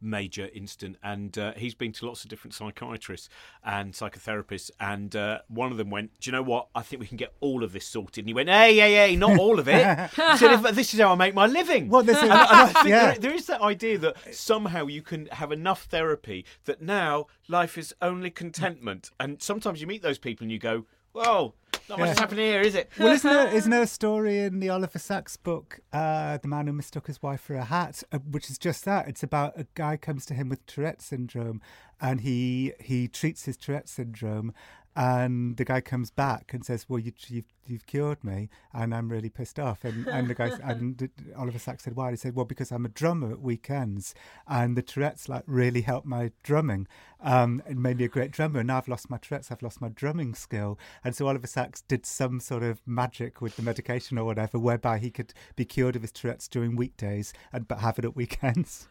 [0.00, 3.28] major incident, and uh, he's been to lots of different psychiatrists
[3.64, 6.68] and psychotherapists, and uh, one of them went, "Do you know what?
[6.74, 9.16] I think we can get all of this sorted." And he went, "Hey, hey, hey,
[9.16, 10.10] not all of it.
[10.10, 12.40] he said, if, this is how I make my living." Well, there's a- and, and
[12.40, 13.10] I think yeah.
[13.10, 17.76] there, there is that idea that somehow you can have enough therapy that now life
[17.78, 21.54] is only contentment, and sometimes you meet those people and you go, "Whoa,
[21.88, 22.12] not much Yeah.
[22.12, 24.98] is happening here, is it?" Well, isn't there, isn't there a story in the Oliver
[24.98, 28.58] Sacks book, uh, The Man Who Mistook His Wife for a Hat, uh, which is
[28.58, 29.08] just that?
[29.08, 31.60] It's about a guy comes to him with Tourette syndrome
[32.00, 34.54] and he he treats his Tourette syndrome
[34.98, 39.08] and the guy comes back and says, well, you, you've, you've cured me and I'm
[39.08, 39.84] really pissed off.
[39.84, 42.10] And, and the guy, and Oliver Sacks said, why?
[42.10, 44.12] He said, well, because I'm a drummer at weekends
[44.48, 46.88] and the Tourette's like really helped my drumming.
[47.20, 48.58] Um, it made me a great drummer.
[48.58, 50.80] And now I've lost my Tourette's, I've lost my drumming skill.
[51.04, 54.98] And so Oliver Sacks did some sort of magic with the medication or whatever, whereby
[54.98, 58.88] he could be cured of his Tourette's during weekdays and but have it at weekends.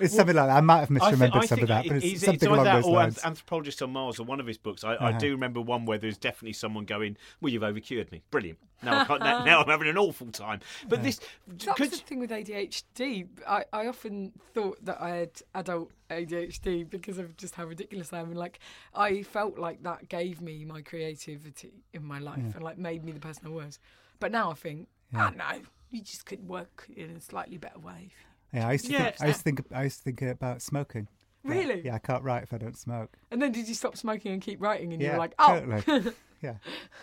[0.00, 0.56] It's something like that.
[0.56, 2.44] I might have I thi- misremembered I some of that, but it's it's- something it's
[2.46, 3.18] along that those or lines.
[3.18, 4.82] Anth- Anthropologist on Mars, or one of his books.
[4.84, 5.18] I, I Uh-huh.
[5.18, 8.22] do remember one where there's definitely someone going, "Well, you've overcured me.
[8.30, 8.58] Brilliant.
[8.82, 11.96] Now, I can't, now, now I'm having an awful time." But this, That's could the
[11.96, 13.28] thing with ADHD.
[13.46, 18.20] I, I often thought that I had adult ADHD because of just how ridiculous I
[18.20, 18.28] am.
[18.30, 18.58] And like,
[18.94, 23.12] I felt like that gave me my creativity in my life and like made me
[23.12, 23.78] the person I was.
[24.18, 27.78] But now I think, I don't know, you just could work in a slightly better
[27.78, 28.10] way.
[28.52, 30.62] Yeah, I used to Yeah, think, I used to think I used to think about
[30.62, 31.08] smoking.
[31.42, 31.82] Really?
[31.84, 33.16] Yeah, I can't write if I don't smoke.
[33.30, 34.92] And then did you stop smoking and keep writing?
[34.92, 36.12] And you yeah, were like, oh, totally.
[36.42, 36.54] yeah.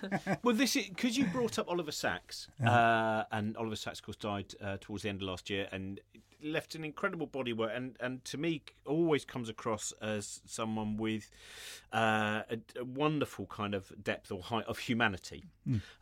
[0.43, 4.17] well, this is because you brought up Oliver Sacks, uh, and Oliver Sacks, of course,
[4.17, 5.99] died uh, towards the end of last year, and
[6.43, 11.31] left an incredible body work, and and to me, always comes across as someone with
[11.91, 15.45] uh, a, a wonderful kind of depth or height of humanity.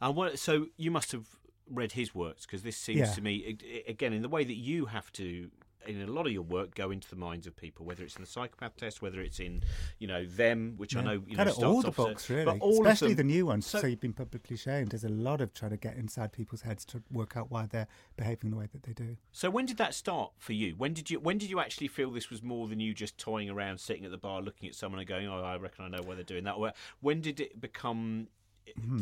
[0.02, 1.26] And what, so you must have
[1.70, 3.14] read his works because this seems Yeah.
[3.14, 5.50] to me, again, in the way that you have to.
[5.88, 8.24] In a lot of your work, go into the minds of people, whether it's in
[8.24, 9.62] the psychopath test, whether it's in,
[10.00, 12.82] you know, them, which I know, you know, of all the books, really, but all
[12.88, 13.68] especially the new ones.
[13.68, 14.90] So, So- you've been publicly shamed.
[14.90, 17.88] There's a lot of trying to get inside people's heads to work out why they're
[18.18, 19.18] behaving the way that they do.
[19.32, 20.74] So when did that start for you?
[20.76, 23.52] When did you when did you actually feel this was more than you just toying
[23.52, 26.02] around, sitting at the bar, looking at someone and going, "Oh, I reckon I know
[26.04, 28.30] why they're doing that." Or when did it become.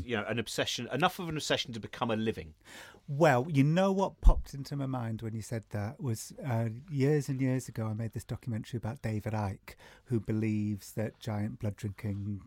[0.05, 2.53] You know, an obsession, enough of an obsession to become a living?
[3.07, 7.27] Well, you know what popped into my mind when you said that was uh, years
[7.29, 7.87] and years ago.
[7.87, 12.41] I made this documentary about David Icke who believes that giant blood drinking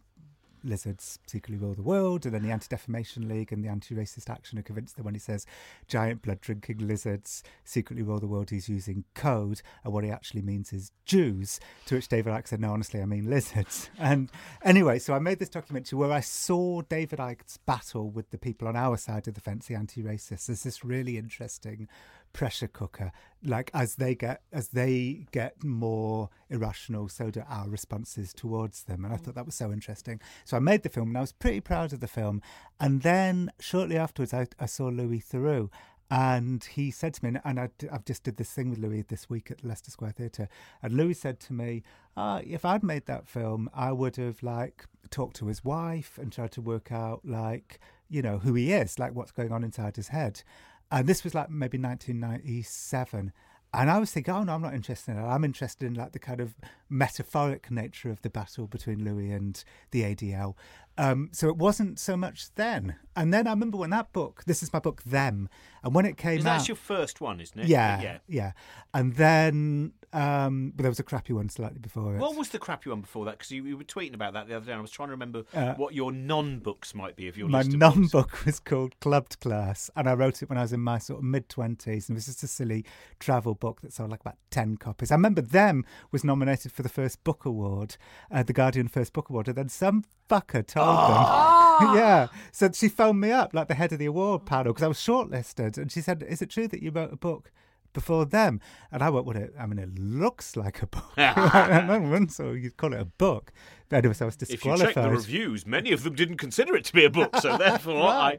[0.67, 4.29] lizards secretly rule the world, and then the Anti Defamation League and the Anti Racist
[4.31, 5.47] Action are convinced that when he says
[5.89, 10.43] giant blood drinking lizards secretly rule the world, he's using code, and what he actually
[10.43, 11.61] means is Jews.
[11.87, 14.31] To which David Icke said, "No, honestly, I mean lizards." And
[14.63, 18.69] anyway, so I made this documentary where I saw David Icke's battle with the people
[18.69, 20.47] on our side of the fence, the anti-racists.
[20.47, 21.89] There's this really interesting
[22.33, 23.13] pressure cooker.
[23.45, 29.05] Like as they get as they get more irrational, so do our responses towards them.
[29.05, 30.21] And I thought that was so interesting.
[30.45, 32.43] So I made the film, and I was pretty proud of the film.
[32.81, 35.71] And then shortly afterwards, I, I saw Louis Theroux.
[36.11, 39.29] And he said to me, and I, have just did this thing with Louis this
[39.29, 40.49] week at Leicester Square Theatre,
[40.81, 41.83] and Louis said to me,
[42.17, 46.33] uh, "If I'd made that film, I would have like talked to his wife and
[46.33, 49.97] tried to work out like you know who he is, like what's going on inside
[49.97, 50.45] his head."
[50.91, 53.33] And this was like maybe 1997.
[53.75, 55.27] And I was thinking, oh no, I'm not interested in that.
[55.27, 56.55] I'm interested in like the kind of
[56.89, 60.55] metaphoric nature of the battle between Louis and the ADL.
[60.97, 62.95] Um, so it wasn't so much then.
[63.15, 65.51] And then I remember when that book, this is my book, Them,
[65.83, 67.67] and when it came Is out, that your first one, isn't it?
[67.67, 68.19] yeah, yeah.
[68.29, 68.53] yeah,
[68.95, 72.19] And then, um, but there was a crappy one slightly before it.
[72.19, 73.33] What was the crappy one before that?
[73.39, 74.73] Because you, you were tweeting about that the other day.
[74.73, 77.63] and I was trying to remember Uh, what your non-books might be of your my
[77.63, 80.99] non book was called Clubbed Class, and I wrote it when I was in my
[80.99, 82.85] sort of mid twenties, and it was just a silly
[83.21, 85.11] travel book that sold like about ten copies.
[85.11, 87.97] I remember them was nominated for the first book award,
[88.31, 92.29] uh, the Guardian First Book Award, and then some fucker told them, yeah.
[92.53, 94.99] So she phoned me up like the head of the award panel because I was
[94.99, 97.53] shortlisted, and she said, "Is it true that you wrote a book?"
[97.97, 98.61] Before them,
[98.93, 99.37] and I went, "What?
[99.37, 101.13] It, I mean, it looks like a book.
[101.17, 102.27] Yeah.
[102.29, 103.53] So you'd call it a book."
[103.89, 104.95] But anyway, so I was If you disqualified.
[104.95, 108.03] check the reviews, many of them didn't consider it to be a book, so therefore
[108.09, 108.39] I.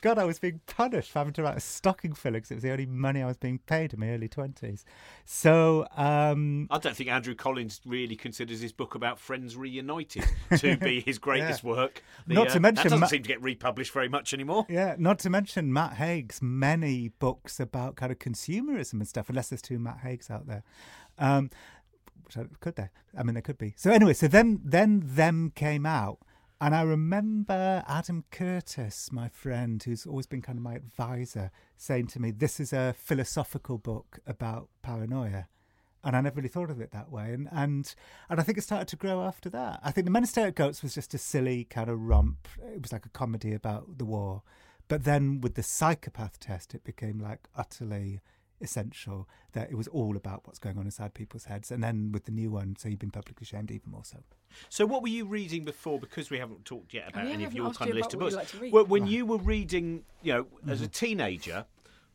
[0.00, 2.62] God, I was being punished for having to write a stocking filler because it was
[2.62, 4.84] the only money I was being paid in my early twenties.
[5.24, 10.24] So, um, I don't think Andrew Collins really considers his book about Friends Reunited
[10.58, 12.02] to be his greatest work.
[12.26, 14.66] The, Not uh, to mention that doesn't Ma- seem to get republished very much anymore.
[14.68, 19.28] yeah, not to mention Matt Haig's many books about kind of consumerism and stuff.
[19.28, 20.62] Unless there's two Matt Haigs out there.
[21.18, 21.50] Um,
[22.36, 22.88] I- could they?
[23.16, 23.74] I mean, they could be.
[23.76, 26.18] So anyway, so then then them came out,
[26.60, 32.06] and I remember Adam Curtis, my friend, who's always been kind of my advisor, saying
[32.08, 35.48] to me, "This is a philosophical book about paranoia."
[36.04, 37.94] And I never really thought of it that way, and and
[38.30, 39.80] and I think it started to grow after that.
[39.82, 42.48] I think the Men Who Stare at Goats was just a silly kind of romp.
[42.74, 44.42] It was like a comedy about the war,
[44.88, 48.20] but then with the psychopath test, it became like utterly
[48.60, 51.70] essential that it was all about what's going on inside people's heads.
[51.70, 54.18] And then with the new one, so you've been publicly shamed even more so.
[54.68, 55.98] So, what were you reading before?
[55.98, 58.14] Because we haven't talked yet oh, about yeah, any of your asked kind of list
[58.14, 58.34] of books.
[58.34, 58.72] like to read.
[58.72, 60.92] Well, when you were reading, you know, as a mm-hmm.
[60.92, 61.66] teenager,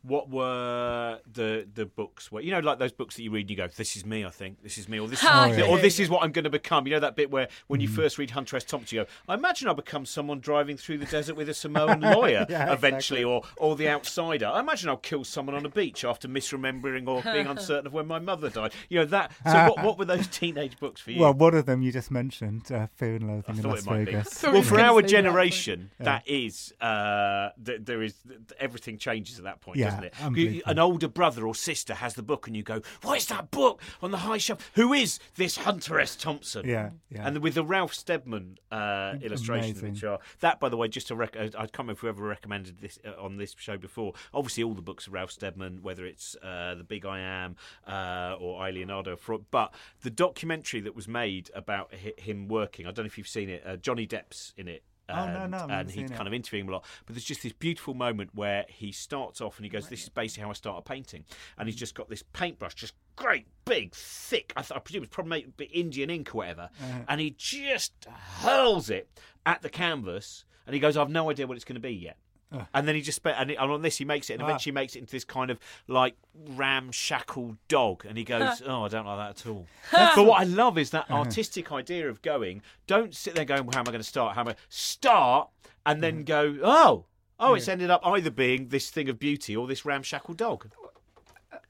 [0.03, 2.31] what were the the books?
[2.31, 4.25] Where you know, like those books that you read, and you go, "This is me."
[4.25, 5.65] I think this is me, or this, Ah, is, yeah.
[5.65, 6.87] or this is what I'm going to become.
[6.87, 8.63] You know that bit where when you first read Hunter S.
[8.63, 12.01] Thompson, you go, "I imagine I'll become someone driving through the desert with a Samoan
[12.01, 14.47] lawyer Yeah, eventually, or or the outsider.
[14.47, 18.07] I imagine I'll kill someone on a beach after misremembering or being uncertain of when
[18.07, 18.73] my mother died.
[18.89, 19.31] You know that.
[19.45, 21.21] So, what what were those teenage books for you?
[21.21, 24.05] Well, one of them you just mentioned, uh, Fear and Loathing in Las it might
[24.05, 24.11] be.
[24.13, 24.43] Vegas.
[24.43, 29.37] Well, for our say that, generation, that is uh, th- there is th- everything changes
[29.37, 30.13] at that point, Yeah, doesn't it?
[30.55, 33.51] You- An older brother or sister has the book, and you go, "What is that
[33.51, 34.71] book on the high shelf?
[34.75, 36.15] Who is this Hunter S.
[36.15, 37.27] Thompson?" Yeah, yeah.
[37.27, 41.15] And with the Ralph Steadman uh, illustrations, which are that, by the way, just to
[41.15, 44.13] rec- I can't remember whoever recommended this uh, on this show before.
[44.33, 47.55] Obviously, all the books of Ralph Steadman, whether it's uh, The Big I Am
[47.87, 49.17] uh, or I Leonardo,
[49.51, 53.27] but the documentary that was made about hi- him working, I don't know if you've
[53.27, 53.63] seen it.
[53.65, 54.83] Uh, Johnny Depp's in it.
[55.09, 56.15] Oh, no, and, no, and he's seen it.
[56.15, 56.85] kind of interviewing him a lot.
[57.05, 60.09] But there's just this beautiful moment where he starts off and he goes, "This is
[60.09, 61.25] basically how I started painting,"
[61.57, 61.79] and he's mm.
[61.79, 64.53] just got this paintbrush, just great, big, thick.
[64.55, 66.99] I, th- I presume it's probably made a Indian ink or whatever, uh-huh.
[67.07, 67.93] and he just
[68.41, 69.09] hurls it
[69.45, 72.17] at the canvas, and he goes, "I've no idea what it's going to be yet."
[72.73, 74.45] And then he just spent, and, on this he makes it, and Ah.
[74.45, 76.15] eventually makes it into this kind of like
[76.49, 78.05] ramshackle dog.
[78.05, 80.89] And he goes, "Oh, I don't like that at all." but what I love is
[80.91, 82.61] that artistic idea of going.
[82.87, 84.35] Don't sit there going, well, "How am I going to start?
[84.35, 85.49] How am I start?"
[85.85, 87.05] And then go, "Oh,
[87.39, 90.69] oh, it's ended up either being this thing of beauty or this ramshackle dog."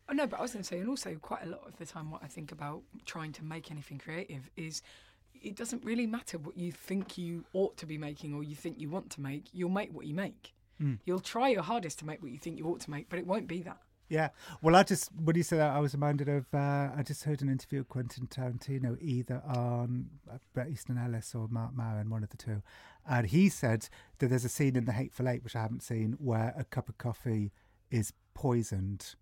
[0.10, 1.86] Oh, no, but I was going to say, and also quite a lot of the
[1.86, 4.82] time, what I think about trying to make anything creative is
[5.41, 8.78] it doesn't really matter what you think you ought to be making or you think
[8.78, 9.46] you want to make.
[9.54, 10.54] You'll make what you make.
[11.06, 13.28] You'll try your hardest to make what you think you ought to make, but it
[13.28, 13.78] won't be that.
[14.10, 14.30] Yeah.
[14.62, 17.41] Well, I just, when you said that, I was reminded of, uh, I just heard
[17.41, 22.22] an interview with Quentin Tarantino, either on uh, Bret Easton Ellis or Marc Maron, one
[22.22, 22.62] of the two.
[23.10, 23.88] And he said
[24.20, 26.89] that there's a scene in The Hateful Eight, which I haven't seen, where a cup
[26.89, 27.54] of coffee
[27.89, 29.15] is poisoned.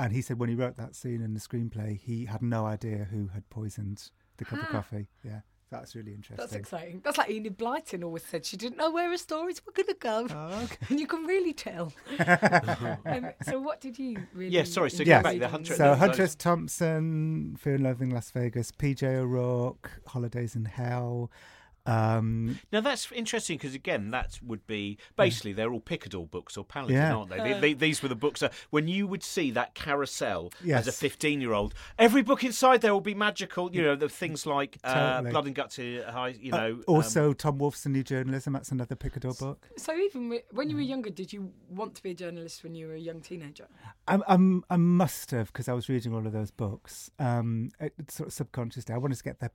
[0.00, 3.08] And he said when he wrote that scene in the screenplay, he had no idea
[3.10, 5.08] who had poisoned the cup of coffee.
[5.22, 5.40] Yeah.
[5.70, 6.36] That's really interesting.
[6.36, 7.00] That's exciting.
[7.02, 9.94] That's like Enid Blyton always said she didn't know where her stories were going to
[9.94, 10.26] go.
[10.30, 10.76] Oh, okay.
[10.90, 11.92] And you can really tell.
[13.06, 14.50] um, so, what did you really?
[14.54, 15.22] Yeah, sorry, so enjoy go Yes.
[15.22, 15.50] back, the reading?
[15.50, 16.34] Hunter- So those- Hunter S.
[16.36, 21.30] Thompson, Fear and Loathing Las Vegas, PJ O'Rourke, Holidays in Hell.
[21.86, 26.64] Um, Now that's interesting because again, that would be basically they're all Picador books or
[26.64, 27.14] Paladin, Yeah.
[27.14, 27.38] aren't they?
[27.38, 30.92] They- they- These were the books that when you would see that carousel as a
[30.92, 33.70] fifteen-year-old, every book inside there will be magical.
[33.74, 35.30] You know, the things like uh, Totally.
[35.32, 35.78] Blood and Guts.
[35.78, 38.52] uh, High, you uh, know, um, also, Tom Wolfe's New Journalism.
[38.54, 39.68] That's another Picador book.
[39.76, 42.86] So, even when you were younger, did you want to be a journalist when you
[42.86, 43.66] were a young teenager?
[44.08, 47.10] I, I'm, I must have because I was reading all of those books.
[47.18, 49.50] Um, it, it's sort of subconsciously, I wanted to get the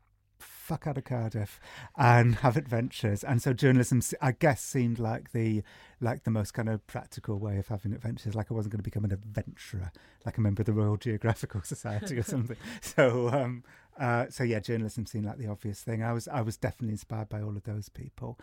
[0.69, 1.59] fuck out of Cardiff
[1.97, 5.63] and have adventures, and so journalism, I guess, seemed like the
[5.99, 8.35] like the most kind of practical way of having adventures.
[8.35, 9.91] Like I wasn't going to become an adventurer,
[10.27, 12.57] like a member of the Royal Geographical Society or something.
[12.81, 13.63] So, um,
[13.99, 16.03] uh, so yeah, journalism seemed like the obvious thing.
[16.03, 18.37] I was, I was definitely inspired by all of those people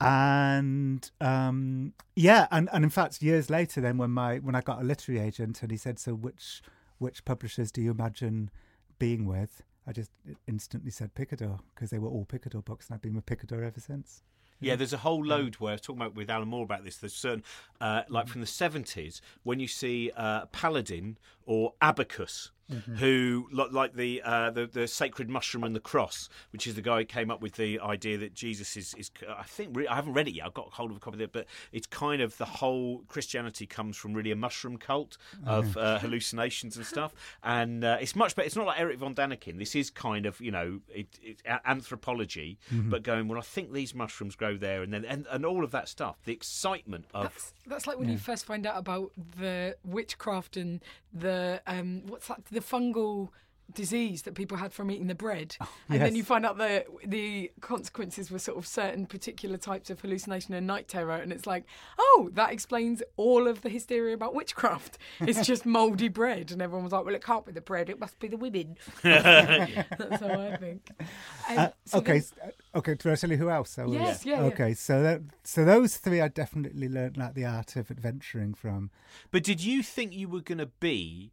[0.00, 4.80] and um, yeah, and, and in fact, years later, then when my when I got
[4.80, 6.62] a literary agent, and he said, "So which
[6.98, 8.50] which publishers do you imagine
[8.98, 10.10] being with?" I just
[10.48, 13.80] instantly said Picador because they were all Picador books, and I've been with Picador ever
[13.80, 14.22] since.
[14.58, 16.96] Yeah, there's a whole load where I was talking about with Alan Moore about this.
[16.96, 17.44] There's certain,
[17.80, 22.52] uh, like from the 70s, when you see uh, Paladin or Abacus,
[22.96, 26.82] who like, like the, uh, the the sacred mushroom and the cross, which is the
[26.82, 29.10] guy who came up with the idea that Jesus is is.
[29.28, 30.46] I think re- I haven't read it yet.
[30.46, 33.66] I've got hold of a copy of it, but it's kind of the whole Christianity
[33.66, 38.34] comes from really a mushroom cult of uh, hallucinations and stuff, and uh, it's much
[38.34, 38.46] better.
[38.46, 39.58] It's not like Eric von Daniken.
[39.58, 43.38] This is kind of you know it, it, a- anthropology, but going well.
[43.38, 46.16] I think these mushrooms grow there, and then and, and all of that stuff.
[46.24, 50.80] The excitement of That's, that's like when you first find out about the witchcraft and
[51.12, 52.44] the um, what's that?
[52.56, 53.28] The fungal
[53.74, 55.56] disease that people had from eating the bread,
[55.88, 60.00] and then you find out the the consequences were sort of certain particular types of
[60.00, 61.64] hallucination and night terror, and it's like,
[61.98, 64.98] oh, that explains all of the hysteria about witchcraft.
[65.20, 67.98] It's just mouldy bread, and everyone was like, well, it can't be the bread, it
[67.98, 68.76] must be the women.
[69.02, 70.82] That's how I think.
[71.00, 72.94] Um, Uh, so okay, then- uh, okay.
[72.94, 73.78] Do I tell you who else?
[73.78, 74.46] I Yes, yeah, yeah.
[74.52, 78.90] Okay, so that, so those three I definitely learned like the art of adventuring from.
[79.32, 81.32] But did you think you were going to be,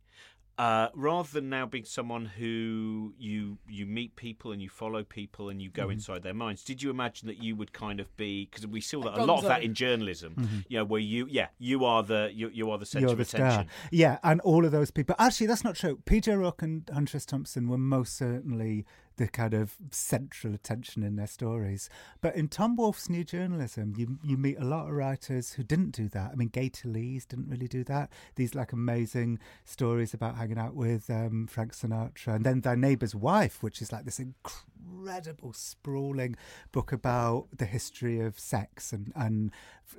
[0.57, 5.49] uh, rather than now being someone who you you meet people and you follow people
[5.49, 5.91] and you go Mm-hmm.
[5.93, 6.63] inside their minds?
[6.63, 9.39] Did you imagine that you would kind of be because we see that A lot
[9.39, 12.77] of that in journalism, you know, where you yeah you are the you, you are
[12.77, 13.09] the centre Mm-hmm.
[13.09, 13.47] You're of the star.
[13.47, 13.69] attention.
[13.91, 15.15] Yeah, and all of those people.
[15.17, 15.99] Actually, that's not true.
[16.05, 17.25] PJ O'Rourke and Hunter S.
[17.25, 18.85] Thompson were most certainly
[19.17, 21.89] the kind of central attention in their stories.
[22.21, 25.91] But in Tom Wolfe's new journalism, you you meet a lot of writers who didn't
[25.91, 26.31] do that.
[26.31, 28.09] I mean, Gay Talese didn't really do that.
[28.35, 33.15] These like amazing stories about hanging out with um, Frank Sinatra, and then Thy Neighbour's
[33.15, 36.35] Wife, which is like this incredible, sprawling
[36.71, 39.51] book about the history of sex and and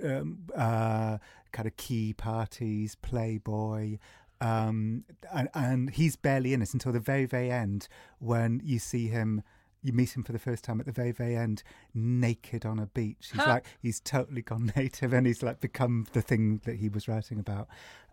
[0.03, 1.18] um, uh,
[1.53, 3.98] kind of key parties, Playboy.
[4.40, 9.09] Um, and, and he's barely in it until the very, very end when you see
[9.09, 9.42] him,
[9.83, 11.62] you meet him for the first time at the very, very end,
[11.94, 13.31] naked on a beach.
[13.33, 13.49] He's Huh.
[13.51, 17.38] like, he's totally gone native and he's like become the thing that he was writing
[17.38, 17.68] about.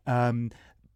[0.07, 0.51] Um,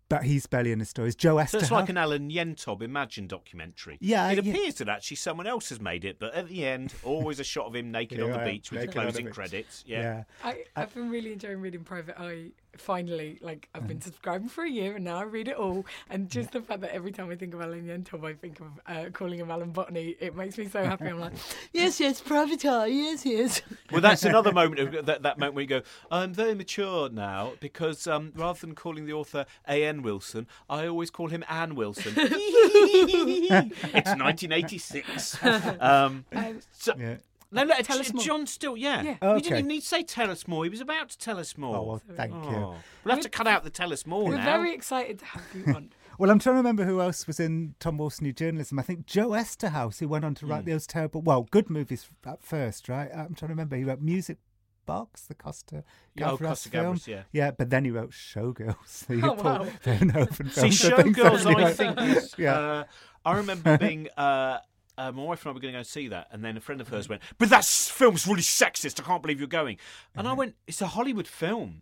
[0.07, 1.15] but he's barely in the stories.
[1.15, 1.57] Joe Esther.
[1.59, 3.97] So it's like an Alan Yentob Imagine documentary.
[3.99, 4.51] Yeah, it yeah.
[4.53, 7.65] appears that actually someone else has made it, but at the end, always a shot
[7.65, 9.83] of him naked on the beach with the naked the closing credits.
[9.87, 10.01] yeah.
[10.01, 10.23] Yeah.
[10.43, 12.51] I, I've been really enjoying reading Private Eye.
[12.79, 15.85] Finally, like I've been subscribing for a year, and now I read it all.
[16.09, 18.67] And just the fact that every time I think of Alan Yentob, I think of
[18.87, 20.15] uh, calling him Alan Botany.
[20.19, 21.05] It makes me so happy.
[21.07, 21.33] I'm like,
[21.73, 23.61] yes, yes, Private Eye, yes, yes.
[23.91, 27.53] Well, that's another moment of that, that moment where you go, I'm very mature now
[27.59, 30.01] because um, rather than calling the author A.N.
[30.01, 32.13] Wilson, I always call him Anne Wilson.
[32.17, 35.37] it's 1986.
[35.79, 37.15] Um, Um, so, Yeah.
[37.51, 38.23] No, no, Tell us more.
[38.23, 39.01] John Still, yeah.
[39.01, 39.33] Yeah.
[39.35, 40.63] We didn't even need to say tell us more.
[40.65, 41.77] He was about to tell us more.
[41.77, 42.39] Oh, well, thank you.
[42.39, 42.75] Oh.
[43.03, 44.43] We'll have to cut out the tell us more we're now.
[44.43, 45.89] very excited to have you on.
[46.17, 48.79] Well, I'm trying to remember who else was in Tom Wolfe's new journalism.
[48.79, 50.69] I think Joe Eszterhas, who went on to write Hmm.
[50.69, 53.09] those terrible, well, good movies at first, right?
[53.11, 53.75] I'm trying to remember.
[53.75, 54.37] He wrote Music
[54.85, 55.83] Box, the Costa
[56.15, 56.95] Yeah, oh, Gavras Costa film.
[56.95, 57.23] Gavras, yeah.
[57.33, 59.05] Yeah, but then he wrote Showgirls.
[59.07, 59.65] the Oh, wow.
[59.65, 62.07] See, films, I think, Showgirls, I think, that.
[62.17, 62.57] is, yeah.
[62.59, 62.83] uh,
[63.25, 64.07] I remember being.
[64.15, 64.59] Uh,
[64.97, 66.61] uh, my wife and I were going to go and see that, and then a
[66.61, 68.99] friend of hers went, "But that film's really sexist.
[68.99, 69.77] I can't believe you're going."
[70.15, 71.81] And I went, "It's a Hollywood film.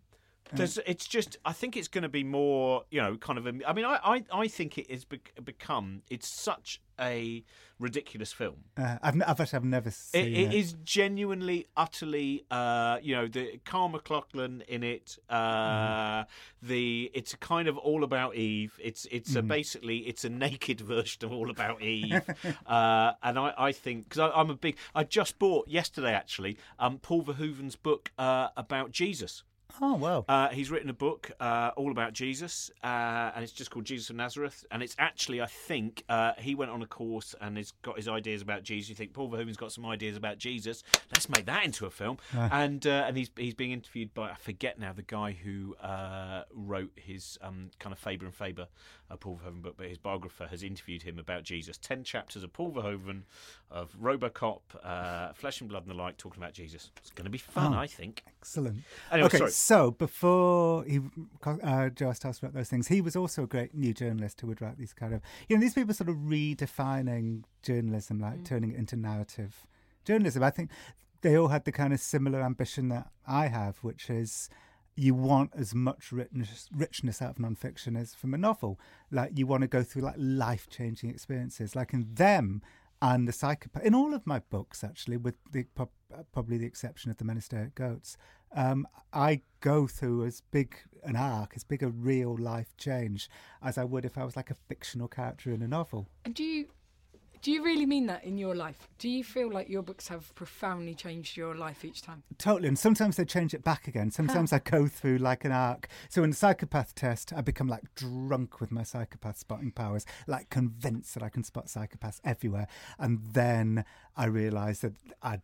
[0.52, 1.38] There's, it's just.
[1.44, 3.46] I think it's going to be more, you know, kind of.
[3.46, 6.02] A, I mean, I, I, I think it has become.
[6.10, 7.42] It's such a
[7.78, 8.64] ridiculous film.
[8.76, 10.32] Uh, I've, actually I've never seen it.
[10.32, 15.18] it is genuinely, utterly, uh, you know, the Kyle MacLachlan in it.
[15.28, 16.24] Uh,
[16.62, 18.78] The it's kind of all about Eve.
[18.82, 22.22] It's it's a, basically it's a naked version of All About Eve.
[22.66, 24.76] uh, and I, I think because I'm a big.
[24.94, 29.42] I just bought yesterday actually um, Paul Verhoeven's book uh, about Jesus.
[29.80, 30.24] Oh, wow.
[30.28, 34.10] Uh, he's written a book uh, all about Jesus, uh, and it's just called Jesus
[34.10, 34.64] of Nazareth.
[34.70, 38.06] And it's actually, I think, uh, he went on a course and has got his
[38.08, 38.88] ideas about Jesus.
[38.88, 40.82] You think Paul Verhoeven's got some ideas about Jesus?
[41.12, 42.18] Let's make that into a film.
[42.54, 46.42] And uh, and he's he's being interviewed by I forget now the guy who uh,
[46.52, 48.68] wrote his um, kind of Faber and Faber,
[49.10, 51.76] uh, Paul Verhoeven book, but his biographer has interviewed him about Jesus.
[51.78, 53.22] Ten chapters of Paul Verhoeven,
[53.70, 56.90] of RoboCop, uh, Flesh and Blood and the like, talking about Jesus.
[56.98, 57.78] It's going to be fun, Oh.
[57.78, 58.22] I think.
[58.40, 58.82] Excellent.
[59.10, 59.50] Anyway, okay, sorry.
[59.66, 61.00] So before he,
[61.42, 64.60] uh, Joe Eszterhas wrote those things, he was also a great new journalist who would
[64.60, 68.44] write these kind of, you know, these people sort of redefining journalism, like Mm.
[68.44, 69.66] turning it into narrative
[70.04, 70.42] journalism.
[70.42, 70.68] I think
[71.22, 74.50] they all had the kind of similar ambition that I have, which is
[74.96, 78.78] you want as much richness, richness out of nonfiction as from a novel.
[79.10, 82.60] Like you want to go through like life changing experiences, like in them
[83.04, 83.84] and the psychopath.
[83.84, 85.66] In all of my books, actually, with the
[86.32, 88.16] probably the exception of the Men Who Stare at Goats,
[88.56, 93.28] um, I go through as big an arc, as big a real life change
[93.62, 96.08] as I would if I was like a fictional character in a novel.
[96.24, 96.68] And do you
[97.44, 98.88] do you really mean that in your life?
[98.98, 102.22] Do you feel like your books have profoundly changed your life each time?
[102.38, 102.68] Totally.
[102.68, 104.10] And sometimes they change it back again.
[104.10, 105.88] Sometimes I go through like an arc.
[106.08, 110.48] So in the psychopath test, I become like drunk with my psychopath spotting powers, like
[110.48, 112.66] convinced that I can spot psychopaths everywhere.
[112.98, 113.84] And then
[114.16, 115.40] I realise that I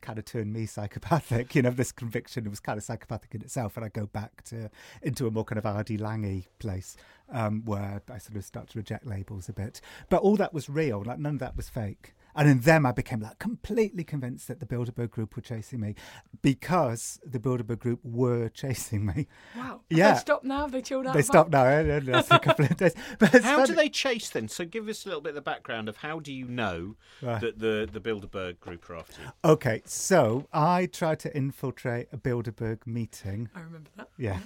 [0.00, 1.54] kind of turned me psychopathic.
[1.60, 3.76] You know, this conviction was kind of psychopathic in itself.
[3.76, 4.70] And I go back to
[5.02, 5.98] into a more kind of R.D.
[5.98, 6.96] Laing place
[7.30, 9.80] um, where I sort of start to reject labels a bit.
[10.08, 11.02] But all that was real.
[11.04, 12.14] Like none of that was fake.
[12.34, 15.94] And in them, I became like completely convinced that the Bilderberg Group were chasing me
[16.42, 19.26] because the Bilderberg Group were chasing me.
[19.56, 19.80] Wow.
[19.90, 20.12] Yeah.
[20.14, 20.66] They stopped now.
[20.66, 21.14] They chilled out.
[21.14, 21.64] They stopped now.
[22.00, 22.94] That's a couple of days.
[23.18, 23.66] But How funny.
[23.66, 24.48] do they chase then?
[24.48, 27.40] So give us a little bit of the background of how do you know Right.
[27.40, 29.28] that the the Bilderberg group are after you?
[29.44, 33.48] Okay, so I tried to infiltrate a Bilderberg meeting.
[33.54, 34.08] I remember that.
[34.18, 34.38] Yeah.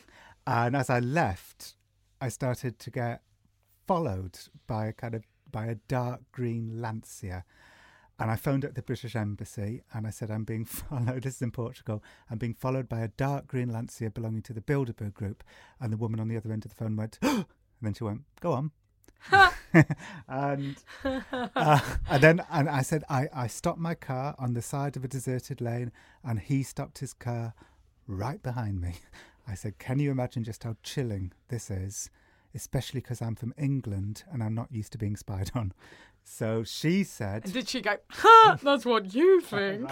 [0.47, 1.77] And as I left,
[2.21, 3.23] I started to get
[3.87, 7.45] followed by a kind of by a dark green Lancia.
[8.19, 11.23] And I phoned up the British Embassy and I said, I'm being followed.
[11.25, 12.03] This is in Portugal.
[12.31, 15.43] I'm being followed by a dark green Lancia belonging to the Bilderberg group.
[15.81, 17.47] And the woman on the other end of the phone went, and
[17.83, 18.71] then she went, Go on.
[20.29, 24.97] and uh, and then and I said I, I stopped my car on the side
[24.97, 25.93] of a deserted lane
[26.23, 27.55] and he stopped his car
[28.07, 28.97] right behind me.
[29.49, 32.11] I said, Can you imagine just how chilling this is?
[32.55, 35.73] Especially because I'm from England and I'm not used to being spied on.
[36.25, 37.97] So she said And did she go?
[38.11, 38.59] Ha!
[38.63, 39.89] That's what you think.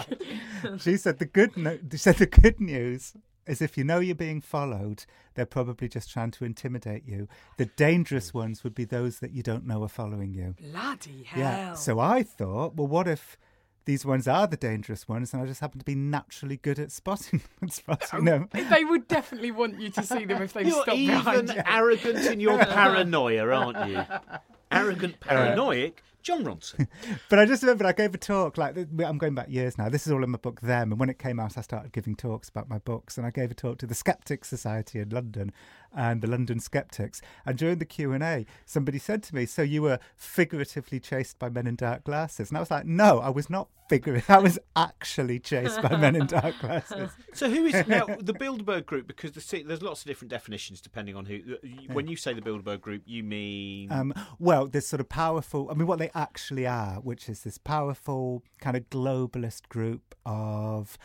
[0.79, 3.13] she said the good no- she said the good news
[3.45, 5.05] is if you know you're being followed,
[5.35, 7.27] they're probably just trying to intimidate you.
[7.57, 10.55] The dangerous ones would be those that you don't know are following you.
[10.71, 11.39] Bloody hell.
[11.39, 11.73] Yeah.
[11.73, 13.37] So I thought, well, what if
[13.85, 16.91] these ones are the dangerous ones, and I just happen to be naturally good at
[16.91, 18.49] spotting, at spotting oh, them?
[18.53, 21.61] they would definitely want you to see them if they You're stopped even behind you.
[21.65, 24.01] arrogant in your paranoia, aren't you?
[24.71, 26.87] Arrogant, paranoic, Jon Ronson.
[27.29, 28.57] But I just remember I gave a talk.
[28.57, 29.89] Like I'm going back years now.
[29.89, 30.61] This is all in my book.
[30.61, 33.31] Them, and when it came out, I started giving talks about my books, and I
[33.31, 35.51] gave a talk to the Skeptics Society in London
[35.95, 37.21] and the London Skeptics.
[37.45, 41.37] And during the Q and A, somebody said to me, "So you were figuratively chased
[41.39, 44.33] by men in dark glasses?" And I was like, "No, I was not figuratively.
[44.33, 48.85] I was actually chased by men in dark glasses." So who is now the Bilderberg
[48.85, 49.07] group?
[49.07, 51.39] Because the, there's lots of different definitions depending on who.
[51.91, 55.73] When you say the Bilderberg group, you mean Um, well, this sort of powerful, I
[55.73, 60.97] mean, what they actually are, which is this powerful kind of globalist group of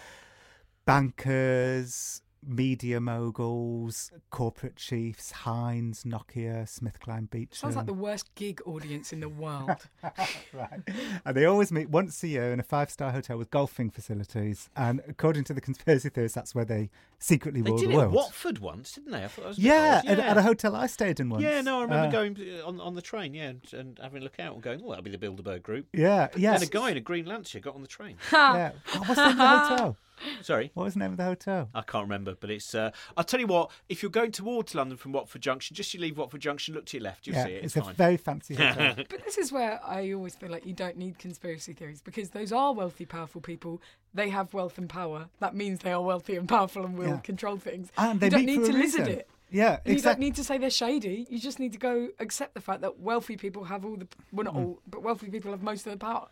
[0.85, 7.53] bankers, media moguls, corporate chiefs, Heinz, Nokia, Smith, SmithKline Beecham.
[7.53, 9.71] Sounds like the worst gig audience in the world.
[10.53, 10.81] right.
[11.25, 14.71] And they always meet once a year in a five star hotel with golfing facilities.
[14.77, 17.95] And according to the conspiracy theorists, that's where they secretly they rule did the it
[17.95, 18.15] at world.
[18.15, 19.25] Watford once, didn't they?
[19.25, 20.03] I thought that was a Yeah.
[20.07, 21.43] At, at a hotel I stayed in once.
[21.43, 24.21] Yeah, no, I remember Uh, going uh, on on the train, yeah, and, and having
[24.23, 26.55] a look out and going, "Oh, that'll be the Bilderberg group." Yeah, yeah.
[26.55, 28.17] And a guy in a green Lancia got on the train.
[28.33, 28.73] yeah.
[28.95, 29.97] Oh, What's the name of the hotel?
[30.43, 31.69] Sorry, What was the name of the hotel?
[31.75, 32.75] I can't remember, but it's.
[32.75, 33.71] Uh, I'll tell you what.
[33.89, 36.97] If you're going towards London from Watford Junction, just you leave Watford Junction, look to
[36.97, 37.65] your left, you'll yeah, see it.
[37.65, 37.95] it's, It's, a fine.
[37.95, 38.95] very fancy hotel.
[39.09, 42.53] But this is where I always feel like you don't need conspiracy theories because those
[42.53, 43.81] are wealthy, powerful people.
[44.15, 45.29] They have wealth and power.
[45.41, 47.17] That means they are wealthy and powerful and will Yeah.
[47.19, 47.89] control things.
[47.97, 49.09] And they you don't need to a lizard reason.
[49.21, 49.29] it.
[49.51, 50.25] Yeah, You don't exactly.
[50.27, 51.27] need to say they're shady.
[51.31, 54.45] You just need to go accept the fact that wealthy people have all the well,
[54.45, 54.53] Mm.
[54.53, 56.29] not all, but wealthy people have most of the power.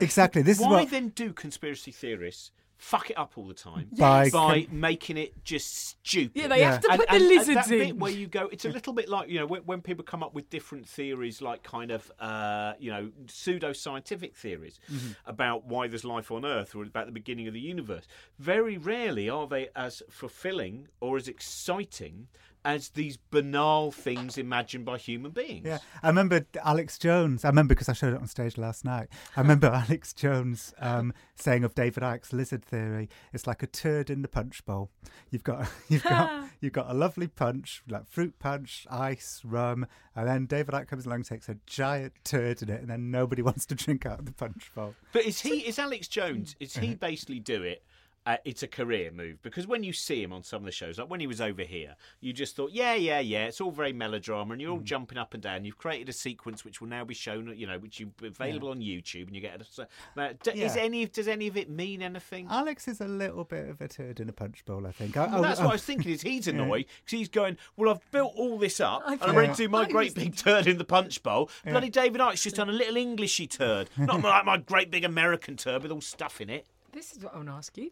[0.00, 0.42] Exactly.
[0.42, 2.50] This is Why what then do conspiracy theorists
[2.82, 5.72] fuck it up all the time By by con- making it just
[6.04, 6.32] stupid?
[6.34, 6.72] Yeah, they Yeah.
[6.72, 7.78] have to and, put and- the and lizards that in.
[7.78, 10.22] bit where you go, it's a little bit like you know when, when people come
[10.22, 15.12] up with different theories, like kind of uh, you know pseudo scientific theories Mm-hmm.
[15.26, 18.06] about why there's life on Earth or about the beginning of the universe.
[18.38, 22.26] Very rarely are they as fulfilling or as exciting
[22.64, 25.66] as these banal things imagined by human beings.
[25.66, 27.44] Yeah, I remember Alex Jones.
[27.44, 29.08] I remember because I showed it on stage last night.
[29.36, 34.10] I remember Alex Jones um, saying of David Icke's lizard theory, "It's like a turd
[34.10, 34.90] in the punch bowl.
[35.30, 40.28] You've got you've got you've got a lovely punch, like fruit punch, ice, rum, and
[40.28, 43.42] then David Icke comes along and takes a giant turd in it, and then nobody
[43.42, 44.94] wants to drink out of the punch bowl.
[45.12, 46.54] But is he is Alex Jones?
[46.60, 47.82] Is he basically do it?
[48.24, 50.96] Uh, it's a career move because when you see him on some of the shows,
[50.96, 53.92] like when he was over here, you just thought, yeah, yeah, yeah, it's all very
[53.92, 54.84] melodrama, and you're all Mm.
[54.84, 55.64] jumping up and down.
[55.64, 58.78] You've created a sequence which will now be shown, you know, which you available on
[58.78, 59.60] YouTube, and you get.
[59.76, 62.46] A, uh, d- Is any does any of it mean anything?
[62.48, 65.16] Alex is a little bit of a turd in a punch bowl, I think.
[65.16, 66.12] I, Well, I- that's I- what I was thinking.
[66.12, 69.50] Is he's annoyed because he's going, well, I've built all this up, and I'm ready
[69.52, 71.50] to do my great big turd in the punch bowl.
[71.64, 75.56] Bloody David Icke's just done a little Englishy turd, not like my great big American
[75.56, 76.66] turd with all stuff in it.
[76.92, 77.90] This is what I want to ask you.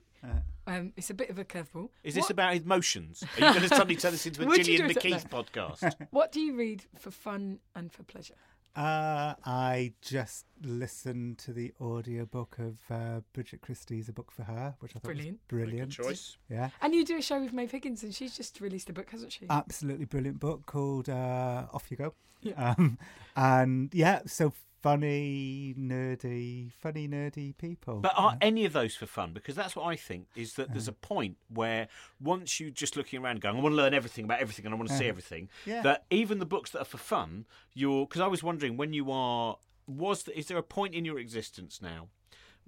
[0.67, 1.89] Um, it's a bit of a curveball.
[2.05, 3.23] Is this What- about emotions?
[3.23, 5.29] Are you going to suddenly turn this into a Would you Gillian do it- McKeith
[5.31, 5.95] podcast?
[6.11, 8.35] What do you read for fun and for pleasure?
[8.77, 14.77] Uh, I just listened to the audiobook of uh, Bridget Christie's A Book for Her,
[14.79, 15.41] which I thought Brilliant.
[15.51, 15.91] was brilliant.
[15.93, 16.37] choice.
[16.49, 16.71] Yeah.
[16.81, 19.33] And you do a show with Maeve Higgins, and she's just released a book, hasn't
[19.33, 19.47] she?
[19.51, 22.15] Absolutely brilliant book called uh, Off You Go.
[22.43, 22.75] Yeah.
[22.79, 22.97] Um,
[23.35, 24.53] and yeah, so
[24.83, 27.97] funny, nerdy, funny, nerdy people.
[28.01, 29.33] But are any of those for fun?
[29.33, 31.89] Because that's what I think is that there's a point where
[32.21, 34.79] once you're just looking around going, I want to learn everything about everything and I
[34.79, 35.83] want to see everything, Yeah.
[35.83, 38.07] that even the books that are for fun, you're.
[38.07, 39.57] Because I was wondering when you are.
[39.87, 42.09] was is there a point in your existence now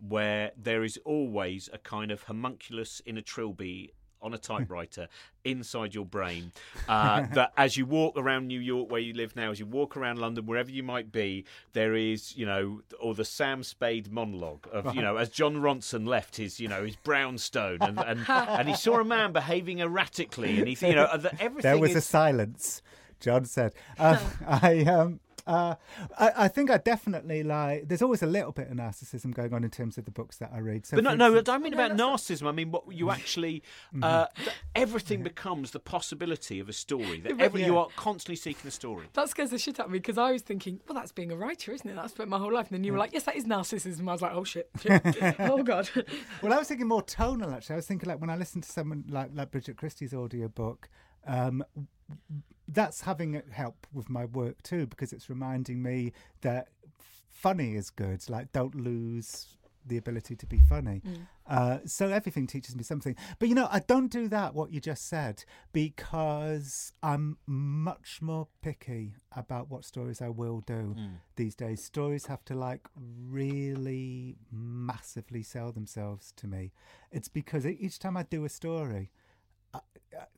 [0.09, 3.93] where there is always a kind of homunculus in a trilby
[4.23, 5.09] on a typewriter
[5.45, 6.53] inside your brain
[6.89, 9.97] uh, that as you walk around New York where you live now as you walk
[9.97, 14.67] around London wherever you might be there is you know or the Sam Spade monologue
[14.73, 18.69] of you know as Jon Ronson left his you know his brownstone and and, and
[18.69, 21.07] he saw a man behaving erratically and he you know
[21.39, 22.83] everything There was is a silence.
[23.21, 25.75] Jon said, uh, "I um, uh,
[26.19, 27.89] I, I think I definitely like.
[27.89, 30.51] There's always a little bit of narcissism going on in terms of the books that
[30.55, 30.87] I read.
[30.87, 32.47] So But no, for no, instance- I mean about narcissism.
[32.49, 33.63] I mean what you actually,
[34.03, 34.43] uh, Mm-hmm.
[34.45, 37.21] th- everything becomes the possibility of a story.
[37.21, 39.07] That every, you are constantly seeking a story.
[39.15, 41.37] That scares the shit out of me because I was thinking, well, that's being a
[41.37, 41.95] writer, isn't it?
[41.97, 42.69] That's spent my whole life.
[42.69, 44.09] And then you were like, yes, that is narcissism.
[44.09, 45.03] I was like, oh shit, shit.
[45.41, 45.89] oh god.
[46.43, 47.53] Well, I was thinking more tonal.
[47.53, 50.89] Actually, I was thinking like when I listened to someone like like Bridget Christie's audiobook,
[51.27, 51.65] um,
[52.69, 56.69] that's having help with my work too because it's reminding me that
[57.29, 58.29] funny is good.
[58.31, 61.03] Like, don't lose the ability to be funny.
[61.49, 63.17] Uh, so everything teaches me something.
[63.41, 64.55] But you know, I don't do that.
[64.55, 70.95] What you just said because I'm much more picky about what stories I will do
[71.35, 71.83] these days.
[71.83, 72.87] Stories have to like
[73.29, 76.71] really massively sell themselves to me.
[77.11, 79.11] It's because each time I do a story,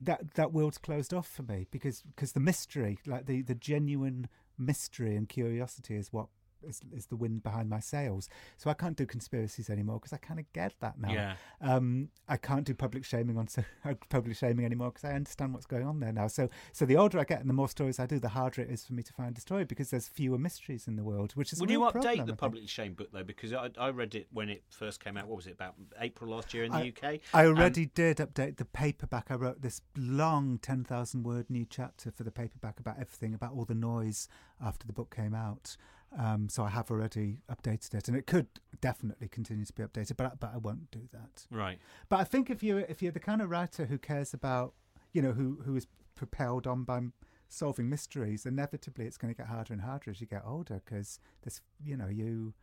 [0.01, 4.29] that that world's closed off for me because because the mystery, like the the genuine
[4.59, 6.27] mystery and curiosity, is what
[6.69, 8.29] is, is the wind behind my sails.
[8.57, 11.13] So I can't do conspiracies anymore because I kind of get that now.
[11.13, 11.35] Yeah.
[11.61, 13.63] Um, I can't do public shaming on so
[14.09, 16.27] public shaming anymore because I understand what's going on there now.
[16.27, 18.71] So so the older I get and the more stories I do, the harder it
[18.71, 21.53] is for me to find a story because there's fewer mysteries in the world, which
[21.53, 23.25] is Would you update problem, the public shamed book though?
[23.25, 25.27] Because I, I read it when it first came out.
[25.27, 27.21] What was it about April last year in the I- UK?
[27.33, 29.27] I already did update the paperback.
[29.31, 33.65] I wrote this long 10,000 word new chapter for the paperback about everything, about all
[33.65, 34.29] the noise
[34.63, 35.77] after the book came out.
[36.17, 38.47] Um, so I have already updated it, and it could
[38.81, 41.47] definitely continue to be updated, but I- but I won't do that.
[41.51, 41.79] right.
[42.09, 44.75] But I think if you if you're the kind of writer who cares about,
[45.13, 47.01] you know, who who is propelled on by
[47.49, 51.19] solving mysteries, inevitably it's going to get harder and harder as you get older because
[51.43, 52.55] there's you know you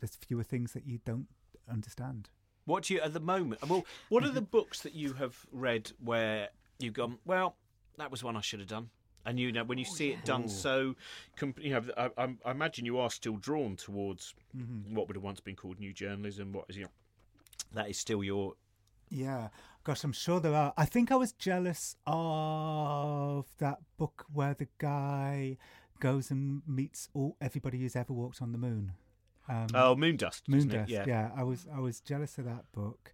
[0.00, 1.26] there's fewer things that you don't
[1.68, 2.28] understand.
[2.66, 3.66] What do you at the moment?
[3.68, 7.18] Well, what are the books that you have read where you've gone?
[7.24, 7.56] Well,
[7.96, 8.90] that was one I should have done.
[9.26, 10.94] And you know, when you see it done so,
[11.36, 14.34] com- you know, I, I, I imagine you are still drawn towards
[14.90, 16.52] what would have once been called new journalism.
[16.52, 16.90] What is you know,
[17.74, 18.54] that is still your
[19.10, 19.48] Yeah,
[19.84, 20.72] gosh, I'm sure there are.
[20.76, 25.58] I think I was jealous of that book where the guy
[25.98, 28.92] goes and meets all everybody who's ever walked on the moon.
[29.48, 30.42] Um, oh Moondust.
[30.48, 30.88] Moondust.
[30.88, 31.30] Yeah.
[31.36, 33.12] I was I was jealous of that book.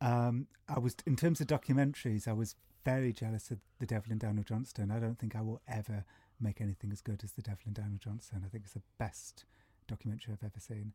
[0.00, 2.26] Um, I was in terms of documentaries.
[2.26, 4.90] I was very jealous of The Devil and Daniel Johnston.
[4.90, 6.04] I don't think I will ever
[6.40, 8.42] make anything as good as The Devil and Daniel Johnston.
[8.44, 9.44] I think it's the best
[9.86, 10.92] documentary I've ever seen.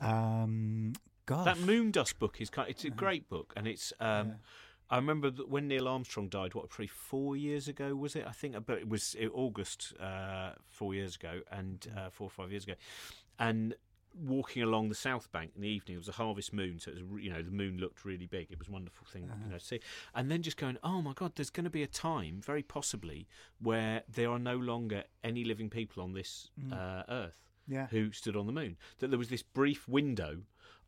[0.00, 0.92] Um,
[1.26, 2.68] gosh, That Moondust book is kind.
[2.68, 3.92] It's a great book, and it's.
[4.00, 4.36] Um,
[4.90, 6.54] I remember that when Neil Armstrong died.
[6.54, 8.24] What, probably four years ago was it?
[8.26, 12.50] I think, but it was August uh, four years ago, and uh, four or five
[12.50, 12.74] years ago,
[13.38, 13.74] and
[14.16, 15.96] walking along the south bank in the evening.
[15.96, 18.50] It was a harvest moon, so it was you know the moon looked really big.
[18.50, 19.80] It was a wonderful thing, you know, to see.
[20.14, 23.26] And then just going, oh my god, there's going to be a time, very possibly,
[23.60, 27.86] where there are no longer any living people on this uh, earth Yeah.
[27.88, 28.76] who stood on the moon.
[28.98, 30.42] That there was this brief window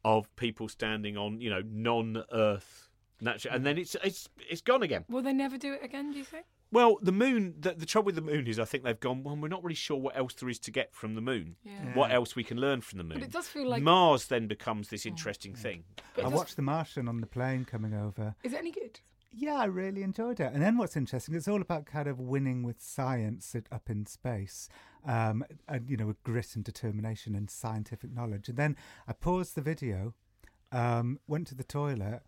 [0.05, 2.89] of people standing on, you know, non-Earth
[3.21, 5.05] natural, and then it's it's it's gone again.
[5.09, 6.13] Will they never do it again?
[6.13, 6.45] Do you think?
[6.73, 7.55] Well, the moon.
[7.59, 9.23] The, the trouble with the moon is, I think they've gone.
[9.23, 11.57] Well, we're not really sure what else there is to get from the moon.
[11.65, 11.95] Yeah.
[11.95, 13.15] What else we can learn from the moon?
[13.19, 13.83] But it does feel like.
[13.83, 15.85] Mars then becomes this interesting thing.
[16.15, 18.35] but I does- watched The Martian on the plane coming over.
[18.43, 19.01] Is it any good?
[19.39, 20.51] Yeah, I really enjoyed it.
[20.55, 24.67] And then what's interesting, it's all about kind of winning with science up in space,
[25.05, 28.49] um, and you know, with grit and determination and scientific knowledge.
[28.49, 30.15] And then I paused the video,
[30.73, 32.23] um, went to the toilet,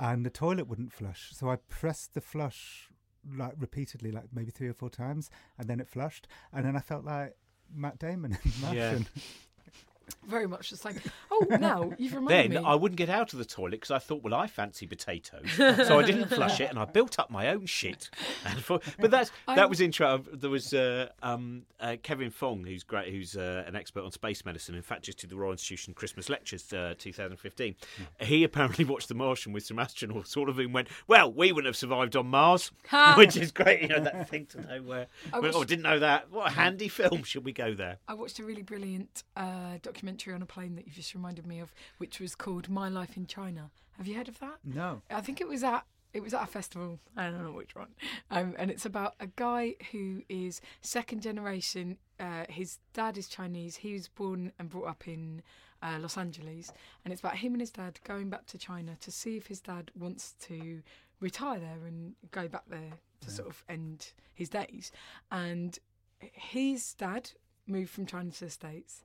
[0.00, 1.30] and the toilet wouldn't flush.
[1.32, 2.88] So I pressed the flush
[3.36, 6.26] like repeatedly, like maybe three or four times, and then it flushed.
[6.52, 7.36] And then I felt like
[7.74, 9.06] Matt Damon in Martian.
[10.26, 11.00] Very much the same.
[11.36, 12.68] Oh, now you've reminded Then me.
[12.68, 15.98] I wouldn't get out of the toilet because I thought, well, I fancy potatoes, so
[15.98, 18.08] I didn't flush it, and I built up my own shit.
[18.46, 20.38] And for, but that's that I'm- was interesting.
[20.38, 24.44] There was uh, um, uh, Kevin Fong, who's great, who's uh, an expert on space
[24.44, 24.76] medicine.
[24.76, 27.74] In fact, just did the Royal Institution Christmas lectures, uh, 2015.
[28.20, 31.66] He apparently watched The Martian with some astronauts, all of whom went, "Well, we wouldn't
[31.66, 32.70] have survived on Mars,"
[33.16, 33.82] which is great.
[33.82, 35.06] You know that thing to know where.
[35.32, 36.30] I Well, wish- oh, didn't know that.
[36.30, 37.24] What a handy film!
[37.24, 37.98] Should we go there?
[38.06, 39.78] I watched a really brilliant uh,
[40.14, 43.16] documentary on a plane that you've just reminded me of, which was called My Life
[43.16, 43.70] in China.
[43.96, 44.58] Have you heard of that?
[44.64, 45.02] No.
[45.10, 47.00] I think it was at it was at a festival.
[47.16, 47.88] I don't know which one.
[48.30, 51.98] Um, and it's about a guy who is second generation.
[52.20, 53.74] Uh, his dad is Chinese.
[53.74, 55.42] He was born and brought up in
[55.82, 56.72] uh, Los Angeles,
[57.04, 59.60] and it's about him and his dad going back to China to see if his
[59.60, 60.82] dad wants to
[61.18, 62.92] retire there and go back there
[63.22, 64.92] to sort of end his days.
[65.32, 65.76] And
[66.20, 67.32] his dad
[67.66, 69.02] moved from China to the States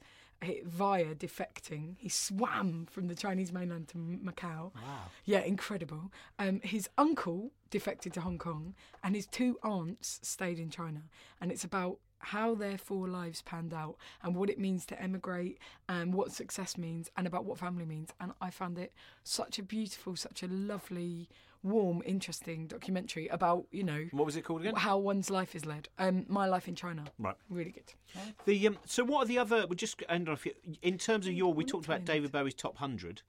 [0.65, 1.95] via defecting.
[1.97, 4.73] He swam from the Chinese mainland to Macau.
[4.75, 5.09] Wow.
[5.25, 6.11] Yeah, incredible.
[6.37, 8.73] Um, his uncle defected to Hong Kong,
[9.03, 11.01] and his two aunts stayed in China.
[11.41, 15.57] And it's about how their four lives panned out and what it means to emigrate
[15.87, 18.09] and what success means and about what family means.
[18.19, 21.29] And I found it such a beautiful, such a lovely,
[21.63, 24.75] warm, interesting documentary about, you know, What was it called again?
[24.75, 25.89] how one's life is led.
[25.97, 27.03] Um, My Life in China.
[27.17, 27.35] Right.
[27.49, 27.93] Really good.
[28.45, 29.65] The um, so what are the other?
[29.67, 30.53] We'll just end on a few.
[30.81, 33.21] In terms of your, we talked about David Bowie's top hundred.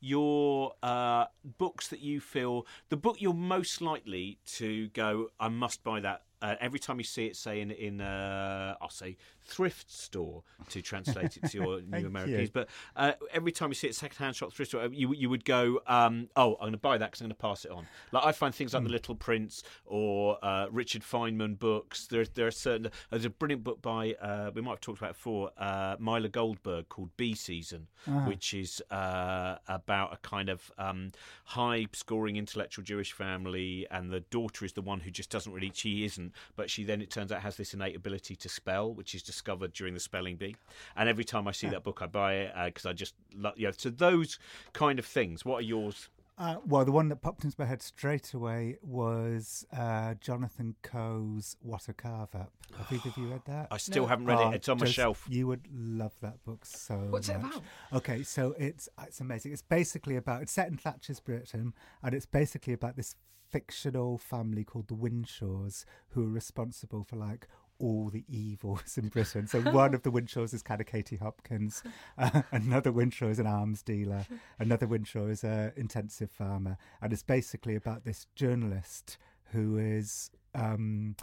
[0.00, 1.26] Your uh,
[1.58, 5.28] books that you feel the book you're most likely to go.
[5.40, 6.22] I must buy that.
[6.40, 10.80] Uh, every time you see it, say in in uh, I'll say thrift store to
[10.82, 12.42] translate it to your new Americans.
[12.42, 12.50] you.
[12.52, 15.80] But uh, every time you see it, secondhand shop, thrift store, you you would go,
[15.88, 17.88] um, oh, I'm going to buy that because I'm going to pass it on.
[18.12, 22.06] Like I find things like The Little Prince or uh, Richard Feynman books.
[22.06, 22.92] There there are certain.
[23.10, 26.28] There's a brilliant book by uh, we might have talked about it before uh, Myla
[26.28, 27.88] Goldberg called Bee Season,
[28.26, 29.56] which is uh,
[29.88, 31.12] about a kind of um,
[31.46, 35.72] high scoring intellectual Jewish family, and the daughter is the one who just doesn't really.
[35.74, 39.14] She isn't, but she then it turns out has this innate ability to spell, which
[39.14, 40.56] is discovered during the spelling bee.
[40.94, 43.54] And every time I see that book, I buy it because I just love.
[43.56, 44.38] You know, so those
[44.74, 45.46] kind of things.
[45.46, 46.08] What are yours?
[46.38, 51.56] Uh, well, the one that popped into my head straight away was uh, Jonathan Coe's
[51.60, 52.52] What a Carve Up.
[52.76, 53.68] Have either of you read that?
[53.70, 54.08] I still No.
[54.08, 54.54] haven't read Oh, it.
[54.56, 55.26] It's on my shelf.
[55.28, 57.52] You would love that book so What's it much.
[57.56, 57.62] about?
[57.92, 59.52] Okay, so it's it's amazing.
[59.52, 63.14] It's basically about it's set in Thatcher's Britain, and it's basically about this
[63.50, 69.46] fictional family called the Winshaws who are responsible for like all the evils in Britain.
[69.46, 71.82] So one of the Winshaws is kind of Katie Hopkins,
[72.18, 74.26] uh, another Winshaw is an arms dealer,
[74.58, 79.18] another Winshaw is an intensive farmer, and it's basically about this journalist
[79.52, 80.30] who is.
[80.54, 81.16] Um,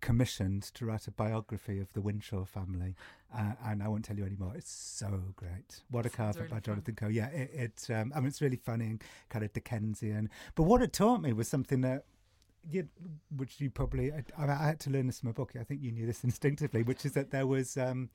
[0.00, 2.96] commissioned to write a biography of the Winshaw family,
[3.36, 4.52] uh, and I won't tell you anymore.
[4.56, 5.82] It's so great.
[5.90, 6.62] What a carve really by fun.
[6.62, 7.08] Jonathan Coe.
[7.08, 7.50] Yeah, it.
[7.54, 10.30] it um, I mean, it's really funny and kind of Dickensian.
[10.54, 12.04] But what it taught me was something that.
[12.70, 12.88] You,
[13.36, 15.52] which you probably, I, I had to learn this from a book.
[15.58, 18.10] I think you knew this instinctively, which is that there was um,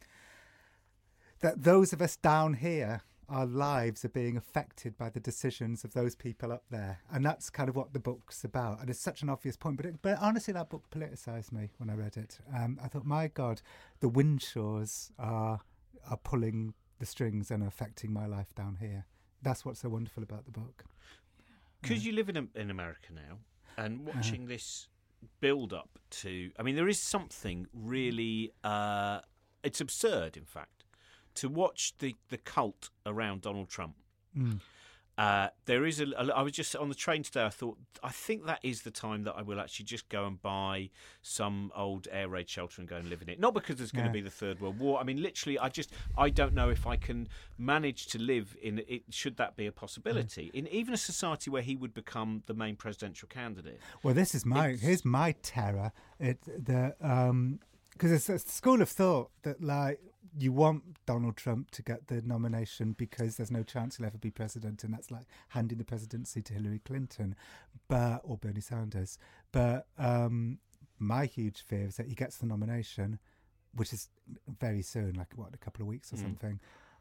[1.41, 5.93] that those of us down here, our lives are being affected by the decisions of
[5.93, 8.79] those people up there, and that's kind of what the book's about.
[8.79, 11.89] And it's such an obvious point, but it, but honestly, that book politicized me when
[11.89, 12.39] I read it.
[12.55, 13.61] Um, I thought, my God,
[13.99, 15.59] the Winshaws are
[16.09, 19.05] are pulling the strings and affecting my life down here.
[19.41, 20.85] That's what's so wonderful about the book.
[21.81, 23.39] because you live in in America now,
[23.77, 24.87] and watching this
[25.39, 28.51] build up to, I mean, there is something really.
[28.63, 29.19] Uh,
[29.63, 30.83] it's absurd, in fact,
[31.35, 33.95] to watch the the cult around Donald Trump.
[35.17, 36.27] Uh, there is a, a.
[36.27, 37.43] I was just on the train today.
[37.45, 40.39] I thought I think that is the time that I will actually just go and
[40.39, 40.91] buy
[41.23, 43.39] some old air raid shelter and go and live in it.
[43.39, 44.99] Not because there's going to be the third world war.
[44.99, 48.79] I mean, literally, I just I don't know if I can manage to live in
[48.87, 49.05] it.
[49.09, 52.75] Should that be a possibility in even a society where he would become the main
[52.75, 53.79] presidential candidate?
[54.03, 55.91] Well, this is my It's- here's my terror.
[56.19, 57.59] It the um
[57.93, 59.99] because it's a school of thought that like
[60.39, 64.31] you want Donald Trump to get the nomination because there's no chance he'll ever be
[64.31, 67.35] president, and that's like handing the presidency to Hillary Clinton,
[67.87, 69.17] but or Bernie Sanders.
[69.51, 70.59] But um,
[70.99, 73.19] my huge fear is that he gets the nomination,
[73.73, 74.09] which is
[74.59, 76.59] very soon, like what a couple of weeks or something.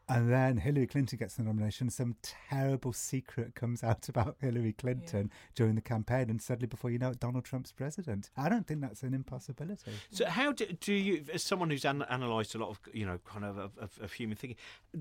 [0.09, 1.91] And then Hillary Clinton gets the nomination.
[1.91, 6.99] Some terrible secret comes out about Hillary Clinton during the campaign, and suddenly, before you
[6.99, 8.31] know it, Donald Trump's president.
[8.37, 9.91] I don't think that's an impossibility.
[10.11, 13.19] So how do, do you, as someone who's an, analysed a lot of you know
[13.25, 14.57] kind of, of, of, of human thinking,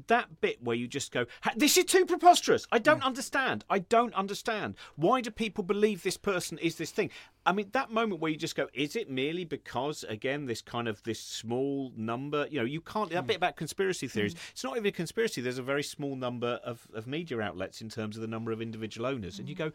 [0.07, 1.25] that bit where you just go,
[1.55, 2.65] "This is too preposterous.
[2.71, 3.63] I don't understand.
[3.69, 4.75] I don't understand.
[4.95, 7.11] Why do people believe this person is this thing?"
[7.45, 10.87] I mean, that moment where you just go, "Is it merely because again this kind
[10.87, 12.47] of this small number?
[12.49, 13.27] You know, you can't that hmm.
[13.27, 14.33] bit about conspiracy theories.
[14.33, 14.39] Hmm.
[14.51, 15.41] It's not even a conspiracy.
[15.41, 18.61] There's a very small number of, of media outlets in terms of the number of
[18.61, 19.63] individual owners, and you hmm.
[19.63, 19.71] go,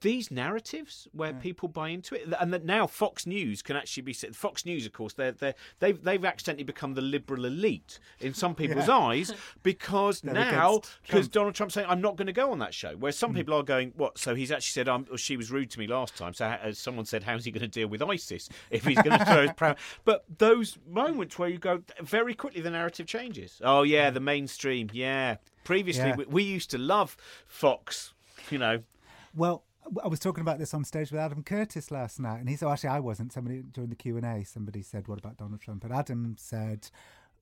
[0.00, 4.12] these narratives where people buy into it, and that now Fox News can actually be.
[4.12, 8.54] Fox News, of course, they're, they're, they've they've accidentally become the liberal elite in some
[8.60, 8.98] people's Yeah.
[8.98, 11.30] eyes because They're now because.
[11.30, 12.94] Donald Trump's saying I'm not going to go on that show.
[12.96, 14.18] Whereas some people are going, what?
[14.18, 16.34] So he's actually said, um, or she was rude to me last time.
[16.34, 19.24] So as someone said, how's he going to deal with ISIS if he's going to
[19.24, 19.76] throw his proud?
[20.04, 23.60] But those moments where you go very quickly, the narrative changes.
[23.62, 24.88] Oh yeah, the mainstream.
[24.92, 25.36] Yeah.
[25.64, 26.16] Previously, Yeah.
[26.16, 28.14] we, we used to love Fox.
[28.50, 28.82] You know,
[29.34, 29.64] Well,
[30.02, 32.68] I was talking about this on stage with Adam Curtis last night, and he said,
[32.68, 35.84] "Actually, I wasn't." Somebody during the Q and A, somebody said, "What about Donald Trump?"
[35.84, 36.88] And Adam said,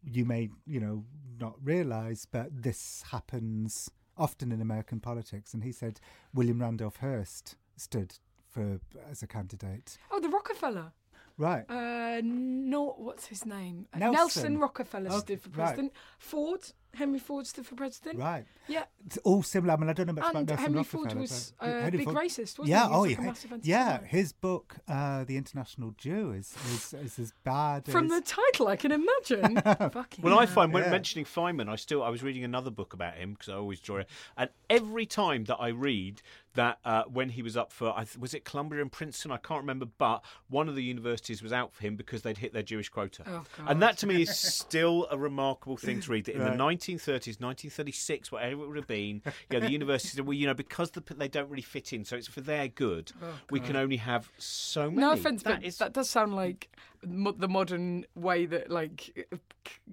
[0.04, 1.04] "You may, you know,
[1.40, 6.00] not realise, but this happens often in American politics." And he said,
[6.32, 8.14] William Randolph Hearst stood
[8.58, 8.80] for
[9.10, 9.98] as a candidate.
[10.10, 10.92] Oh, the Rockefeller.
[11.36, 11.64] Right.
[11.68, 13.86] Uh, no, what's his name?
[13.96, 14.12] Nelson.
[14.12, 15.56] Nelson Rockefeller Oh, stood for right.
[15.66, 15.92] president.
[16.18, 18.18] Ford, Henry Ford stood for president.
[18.18, 18.44] Right.
[18.66, 19.74] Yeah, It's all similar.
[19.74, 21.08] I mean, I don't know much and about Nelson Henry Rockefeller.
[21.08, 22.88] Ford was but- uh, Henry big Ford- racist, wasn't yeah, he?
[22.88, 24.00] He oh was like a yeah, massive yeah.
[24.04, 28.76] His book, uh, "The International Jew," is is, is as bad From the title, I
[28.76, 29.56] can imagine.
[29.92, 30.90] Fucking Well, I find when Yeah.
[30.90, 34.00] mentioning Feynman, I still I was reading another book about him because I always enjoy
[34.00, 36.20] it, and every time that I read
[36.54, 39.36] that uh, when he was up for I th- was it Columbia and Princeton, I
[39.36, 42.62] can't remember, but one of the universities was out for him because they'd hit their
[42.64, 46.24] Jewish quota, Oh, and that to me is still a remarkable thing to read.
[46.26, 46.50] That in Right.
[46.50, 50.46] the 1930s, 1936, whatever it would have been, you know, the universities said, well, you
[50.46, 53.12] know, because the, they don't really fit in, so it's for their good.
[53.50, 55.00] we can only have so many.
[55.00, 56.68] No offense, That but is- that does sound like
[57.06, 59.38] mo- the modern way that like c-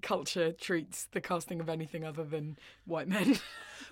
[0.01, 3.37] culture treats the casting of anything other than white men.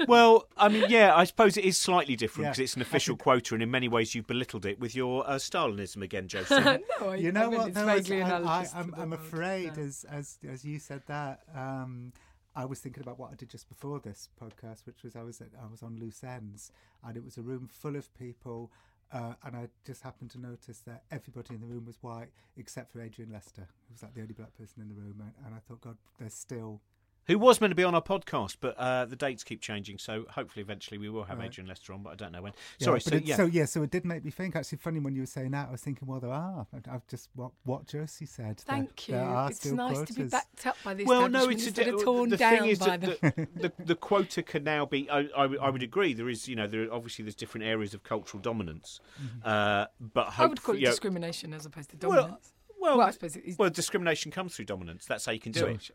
[0.07, 2.49] Well, I mean, yeah, I suppose it is slightly different Yeah.
[2.51, 5.35] because it's an official quota, and in many ways you've belittled it with your uh,
[5.35, 6.65] Stalinism again, Joseph.
[6.65, 7.67] no, I, You know I mean, what?
[7.67, 9.83] It's though, as vaguely I, I, I'm, I'm afraid, No.
[9.83, 12.11] as as as you said that, um,
[12.55, 15.41] I was thinking about what I did just before this podcast, which was I was
[15.41, 16.71] at, I was on loose ends,
[17.03, 18.71] and it was a room full of people.
[19.11, 22.91] Uh, and I just happened to notice that everybody in the room was white except
[22.91, 25.15] for Adrian Lester, who was like the only black person in the room.
[25.19, 26.81] And, and I thought, God, there's still
[27.27, 30.25] Who was meant to be on our podcast, but uh, the dates keep changing, so
[30.29, 31.45] hopefully eventually we will have Right.
[31.47, 32.53] Adrian Lester on, but I don't know when.
[32.79, 33.35] Yeah, Sorry, but so it, yeah.
[33.37, 34.55] so yeah, so it did make me think.
[34.57, 36.67] Actually, funny when you were saying that, I was thinking, well, there are.
[36.73, 38.57] I- I've just what what Josie said.
[38.57, 39.13] there- Thank you.
[39.15, 41.07] there are It's still nice to be backed up by this.
[41.07, 43.71] well, no, it's a instead of torn the down thing is by that the, the,
[43.85, 45.09] the quota can now be.
[45.09, 46.13] I, I, would- I would agree.
[46.13, 48.99] There is, you know, there obviously there's different areas of cultural dominance,
[49.45, 52.51] uh, but I would call it you know- discrimination as opposed to dominance.
[52.79, 53.57] Well, Well, I suppose it is.
[53.57, 55.05] well, discrimination comes through dominance.
[55.05, 55.89] That's how you can do it.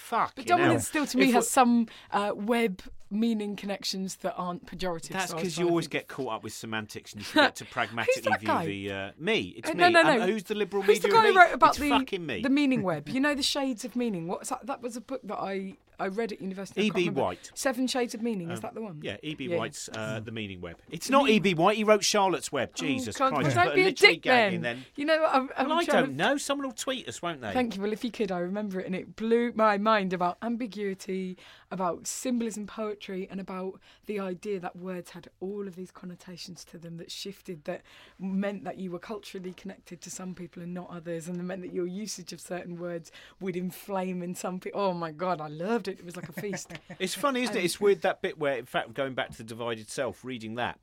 [0.00, 0.34] Fuck.
[0.34, 2.82] But dominance still to me has some uh, web
[3.12, 5.08] meaning connections that aren't pejorative.
[5.10, 7.64] That's so because you always think- get caught up with semantics and you forget to
[7.76, 8.66] pragmatically that view guy?
[8.66, 9.54] the uh, me.
[9.56, 9.78] It's Uh, me.
[9.80, 10.10] no, no, no.
[10.20, 12.40] And who's the liberal Who's the guy who wrote about it's the fucking me.
[12.42, 13.08] the meaning web?
[13.20, 14.26] You know the shades of meaning.
[14.28, 14.66] What's that?
[14.66, 16.86] That was a book that I I read at university.
[16.86, 17.10] E.B.
[17.10, 17.50] White.
[17.52, 18.50] Seven Shades of Meaning.
[18.50, 19.00] Is Um, that the one?
[19.02, 19.48] Yeah, E.B.
[19.48, 19.58] Yeah.
[19.58, 20.78] White's uh, The Meaning Web.
[20.90, 21.52] It's not E.B.
[21.52, 21.76] White.
[21.76, 22.74] He wrote Charlotte's Web.
[22.74, 23.54] Jesus oh, God, Christ.
[23.54, 24.62] don't be a dick then.
[24.62, 24.86] then.
[24.96, 26.38] You know, I'm, I'm Well, I don't to- know.
[26.38, 27.52] Someone will tweet us, won't they?
[27.52, 27.82] Thank you.
[27.82, 31.36] Well, if you could, I remember it, and it blew my mind about ambiguity,
[31.70, 36.78] about symbolism, poetry, and about the idea that words had all of these connotations to
[36.78, 37.82] them that shifted, that
[38.18, 41.62] meant that you were culturally connected to some people and not others, and that meant
[41.62, 43.10] that your usage of certain words
[43.40, 44.80] would inflame in some people.
[44.80, 45.98] Oh my God, I loved it.
[45.98, 46.72] It was like a feast.
[46.98, 47.64] It's funny, isn't it?
[47.64, 50.56] It's um, weird that bit where, in fact, going back to the divided self, reading
[50.56, 50.78] that,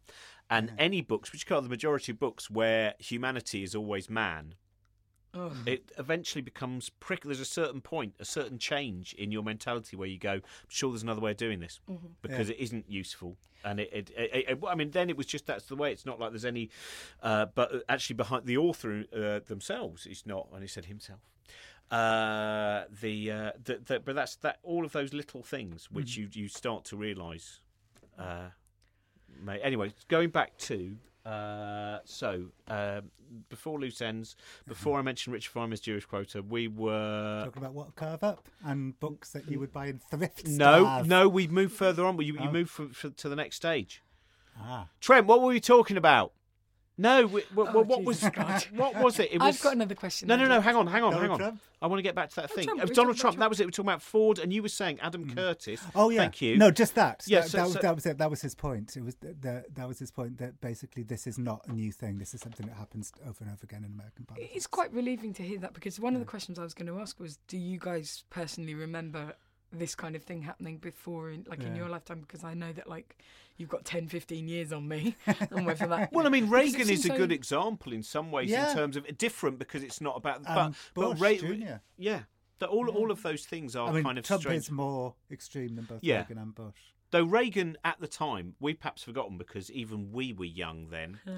[0.49, 4.55] and any books, which are the majority of books where humanity is always man,
[5.37, 5.53] Oh.
[5.65, 7.23] it eventually becomes prick.
[7.23, 10.89] There's a certain point, a certain change in your mentality where you go, "I'm sure
[10.91, 11.79] there's another way of doing this,"
[12.21, 13.37] because it isn't useful.
[13.63, 15.91] And it, it, it, it- I mean, then it was just that's the way.
[15.91, 16.69] It's not like there's any,
[17.21, 21.19] uh, but actually behind the author uh, themselves is not, and he said himself.
[21.89, 26.27] Uh, the, uh, the, the but that's that all of those little things which you
[26.33, 27.61] you start to realise.
[28.19, 28.49] Uh,
[29.41, 30.97] may, anyway, going back to
[31.27, 33.11] uh, so um,
[33.49, 34.35] before loose ends,
[34.67, 38.47] before I mentioned Richard Feynman's Jewish quota, we were Talking about what to carve up
[38.65, 41.07] and books that you would buy in thrift no stores.
[41.07, 42.17] no we moved further on.
[42.21, 42.51] You, you Oh.
[42.51, 44.01] moved from, from, to the next stage.
[44.59, 46.31] Ah, Trent, what were we talking about?
[46.99, 48.65] No, we, oh, what, Oh, what was God.
[48.73, 49.29] what was it?
[49.31, 50.27] It was I've got another question.
[50.27, 50.61] no no no.
[50.61, 51.37] Hang on hang on hang on.
[51.37, 51.61] Trump?
[51.79, 52.65] I want to get back to that Oh, thing.
[52.65, 53.37] Trump, It oh, Donald talking Trump.
[53.37, 53.65] That was it.
[53.65, 55.35] We're talking about Ford, and you were saying Adam mm.
[55.35, 55.79] Curtis.
[55.93, 56.21] Oh yeah.
[56.21, 56.57] Thank you.
[56.57, 57.23] No, just that.
[57.27, 58.17] Yeah, that, so- that, was, so- that was it.
[58.17, 58.97] That was his point.
[58.97, 61.91] It was th- that that was his point that basically this is not a new
[61.91, 62.17] thing.
[62.17, 64.53] This is something that happens over and over again in American politics.
[64.55, 66.99] It's quite relieving to hear that because one of the questions I was going to
[66.99, 69.33] ask was, do you guys personally remember
[69.71, 72.21] this kind of thing happening before, in, like in your lifetime?
[72.21, 73.17] Because I know that like
[73.57, 75.15] you've got 10, 15 years on me,
[75.51, 76.11] and whether that.
[76.13, 78.69] Well, I mean, Reagan is seems a good example in some ways Yeah.
[78.71, 80.43] in terms of different because it's not about.
[80.43, 81.75] but And but Bush Jr..
[81.97, 82.21] yeah,
[82.59, 84.63] that all all of those things are I mean, kind of Trump strange.
[84.63, 86.19] is more extreme than both Yeah.
[86.19, 86.75] Reagan and Bush.
[87.11, 91.19] Though Reagan at the time, we perhaps forgotten because even we were young then.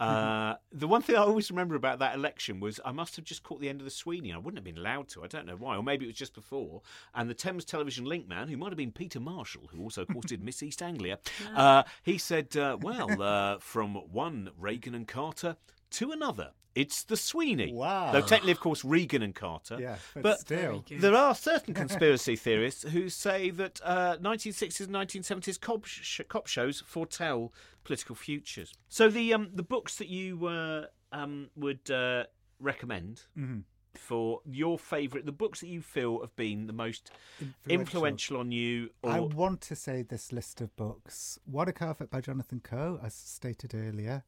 [0.00, 3.42] Uh, the one thing I always remember about that election was I must have just
[3.42, 4.32] caught the end of the Sweeney.
[4.32, 5.22] I wouldn't have been allowed to.
[5.22, 6.80] I don't know why, or maybe it was just before.
[7.14, 10.42] And the Thames Television link man, who might have been Peter Marshall, who also, did
[10.42, 11.18] Miss East Anglia,
[11.54, 15.56] uh, he said, uh, "Well, uh, from one Reagan and Carter."
[15.94, 17.72] To another, It's the Sweeney.
[17.72, 18.12] Wow.
[18.12, 19.76] Though technically, of course, Regan and Carter.
[19.80, 20.84] Yeah, but but still.
[20.88, 26.46] There are certain conspiracy theorists who say that uh, 1960s and 1970s cop, sh- cop
[26.46, 27.52] shows foretell
[27.84, 28.72] political futures.
[28.88, 32.24] So the um, the books that you uh, um, would uh,
[32.60, 33.64] recommend Mhm.
[33.96, 37.10] for your favourite, the books that you feel have been the most
[37.68, 42.00] influential on you, or I want to say this list of books: What a Carve
[42.02, 44.24] Up by Jonathan Coe, as stated earlier,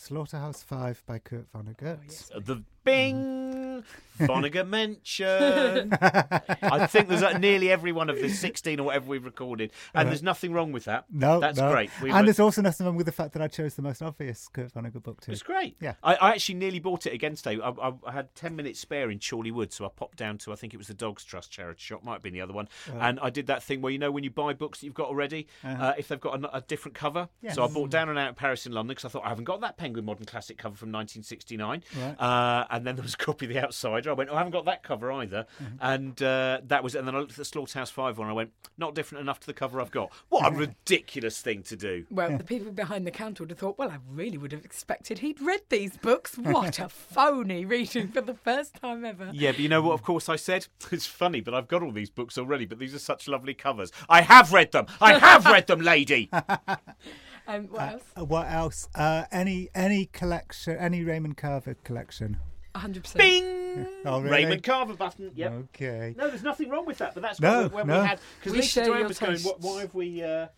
[0.00, 2.30] Slaughterhouse Five by Kurt Vonnegut.
[2.34, 3.84] Oh, the Bing
[4.20, 5.94] Vonnegut mention.
[6.00, 10.08] I think there's uh, nearly every one of the 16 or whatever we've recorded, and
[10.08, 11.06] there's nothing wrong with that.
[11.10, 11.70] No, that's no.
[11.70, 11.90] great.
[12.02, 14.02] We and were- there's also nothing wrong with the fact that I chose the most
[14.02, 15.32] obvious Kurt Vonnegut book too.
[15.32, 15.76] It's great.
[15.80, 15.94] Yeah.
[16.02, 17.58] I, I actually nearly bought it again today.
[17.62, 20.56] I, I, I had 10 minutes spare in Chorleywood, so I popped down to, I
[20.56, 22.68] think it was the Dogs Trust charity shop, might have been the other one.
[22.92, 25.08] And I did that thing where, you know, when you buy books that you've got
[25.08, 27.28] already, uh if they've got a, a different cover.
[27.52, 29.44] So I bought Down and Out in Paris in London because I thought I haven't
[29.44, 31.82] got that Penguin Modern Classic cover from 1969.
[31.96, 32.20] Right.
[32.20, 34.10] Uh, and then there was a copy of The Outsider.
[34.10, 35.46] I went, oh, I haven't got that cover either.
[35.80, 38.34] And uh, that was, and then I looked at the Slaughterhouse 5 one and I
[38.34, 40.10] went, not different enough to the cover I've got.
[40.28, 42.06] What a ridiculous thing to do.
[42.10, 45.18] Well, the people behind the counter would have thought, well, I really would have expected
[45.18, 46.36] he'd read these books.
[46.38, 49.30] What a phony reading for the first time ever.
[49.32, 49.94] Yeah, but you know what?
[49.94, 52.66] Of course, I said it's funny, but I've got all these books already.
[52.66, 53.90] But these are such lovely covers.
[54.08, 54.86] I have read them.
[55.00, 56.30] I have read them, lady.
[57.46, 58.02] Um, what else?
[58.16, 58.88] Uh, what else?
[58.94, 62.36] Uh, any any collection, any Raymond Carver collection?
[62.74, 63.16] 100%.
[63.16, 63.56] Bing.
[64.04, 64.32] Oh, really?
[64.44, 65.30] Raymond Carver button.
[65.36, 65.52] Yep.
[65.76, 66.12] Okay.
[66.18, 67.14] No, there's nothing wrong with that.
[67.14, 68.00] But that's No, when no.
[68.00, 69.38] we had because We Lisa share Duran your was going.
[69.42, 70.24] What, why have we?
[70.24, 70.48] Uh,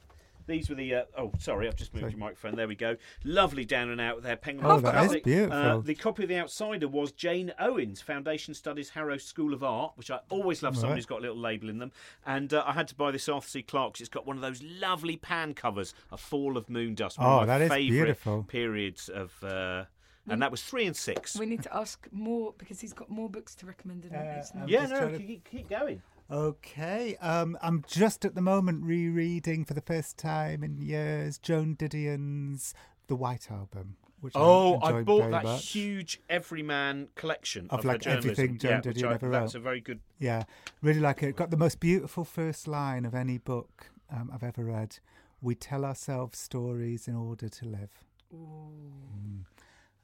[0.46, 0.94] these were the.
[0.94, 2.12] Uh, oh, sorry, I've just moved Sorry.
[2.12, 2.54] your microphone.
[2.56, 2.96] There we go.
[3.22, 4.36] Lovely down and out there.
[4.36, 5.52] Penguin Oh, that is beautiful.
[5.58, 9.92] Uh, the copy of The Outsider was Jane Owens, Foundation Studies Harrow School of Art,
[9.96, 10.74] which I always love.
[10.78, 11.92] Someone who's got a little label in them.
[12.24, 13.62] And uh, I had to buy this Arthur C.
[13.62, 14.00] Clarke's.
[14.00, 17.18] It's got one of those lovely pan covers, A Fall of Moon Dust.
[17.18, 18.44] One Oh, of my that is beautiful.
[18.48, 19.86] Periods of.
[20.28, 21.36] And that was three and six.
[21.36, 24.04] We need to ask more because he's got more books to recommend.
[24.04, 26.00] In Uh, it's yeah, no, to- keep, keep going.
[26.30, 27.16] Okay.
[27.16, 32.72] Um, I'm just at the moment rereading for the first time in years Joan Didion's
[33.08, 35.68] The White Album, which Oh, I'm I bought very that much.
[35.72, 38.30] huge Everyman collection Of, of, like, journalism.
[38.30, 39.60] everything Joan yeah, Didion I- ever That's wrote.
[39.60, 40.00] a very good.
[40.18, 40.44] Yeah,
[40.80, 41.36] really like it.
[41.36, 44.98] Got the most beautiful first line of any book um, I've ever read.
[45.42, 48.04] We tell ourselves stories in order to live.
[48.32, 49.44] Mm.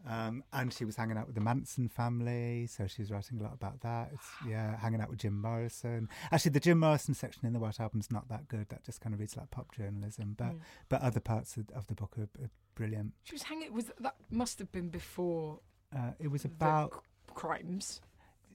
[0.09, 3.43] Um, and she was hanging out with the Manson family, so she was writing a
[3.43, 4.11] lot about that.
[4.15, 6.09] It's, yeah, hanging out with Jim Morrison.
[6.33, 8.69] Actually, the Jim Morrison section in the White Album's not that good.
[8.71, 10.35] That just kind of reads like pop journalism.
[10.37, 10.61] But Mm.
[10.89, 13.13] but other parts of, of the book are, are brilliant.
[13.25, 13.73] She was hanging.
[13.73, 15.61] Was that must have been before
[15.95, 17.03] Uh, it was about
[17.35, 18.01] crimes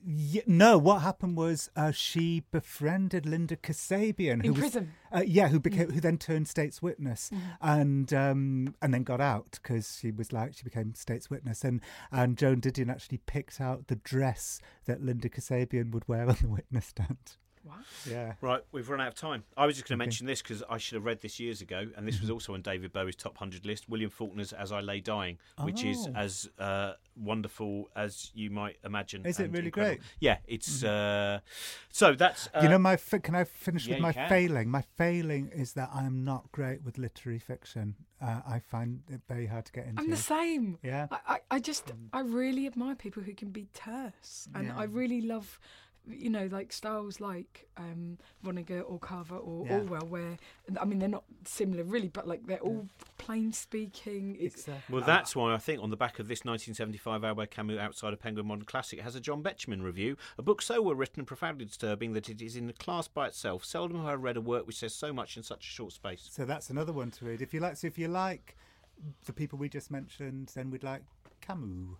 [0.06, 4.92] Yeah, no, what happened was uh, she befriended Linda Kasabian, who in was prison.
[5.10, 7.40] uh, yeah, who became who then turned state's witness, Mm.
[7.62, 11.80] and um, and then got out because she was like she became state's witness, and
[12.12, 16.48] and Joan Didion actually picked out the dress that Linda Kasabian would wear on the
[16.48, 17.36] witness stand.
[17.64, 17.74] Wow.
[18.08, 19.44] Yeah, Right, we've run out of time.
[19.56, 21.86] I was just going to mention this because I should have read this years ago,
[21.96, 25.00] and this was also on David Bowie's top 100 list William Faulkner's As I Lay
[25.00, 26.12] Dying, which is Oh.
[26.14, 29.24] as uh, wonderful as you might imagine.
[29.24, 29.96] Is it and really incredible.
[29.96, 30.00] great?
[30.00, 30.16] Mm-hmm.
[30.20, 30.84] Yeah, it's.
[30.84, 31.40] Uh,
[31.90, 32.48] so that's.
[32.54, 34.28] Uh, you know my fi- can I finish yeah, with you my can.
[34.28, 34.68] failing?
[34.70, 37.94] My failing is that I'm not great with literary fiction.
[38.20, 40.02] Uh, I find it very hard to get into.
[40.02, 40.78] I'm the same.
[40.82, 41.08] yeah.
[41.10, 44.76] I, I, I just I really admire people who can be terse, and Yeah.
[44.78, 45.58] I really love,
[46.08, 49.78] you know, like styles like um, Vonnegut or Carver or Yeah.
[49.78, 50.38] Orwell, where
[50.80, 52.88] I mean they're not similar really, but like they're all
[53.18, 54.36] plain speaking.
[54.38, 54.94] It's, Exactly.
[54.94, 58.20] Well, that's why I think on the back of this 1975 Albert Camus Outside of
[58.20, 61.64] Penguin Modern Classic has a John Betjeman review, a book so well written and profoundly
[61.64, 63.64] disturbing that it is in a class by itself.
[63.64, 66.28] Seldom have I read a work which says so much in such a short space.
[66.30, 67.40] So that's another one to read.
[67.40, 68.56] If you like, so if you like
[69.24, 71.02] the people we just mentioned, then we'd like
[71.40, 71.96] Camus.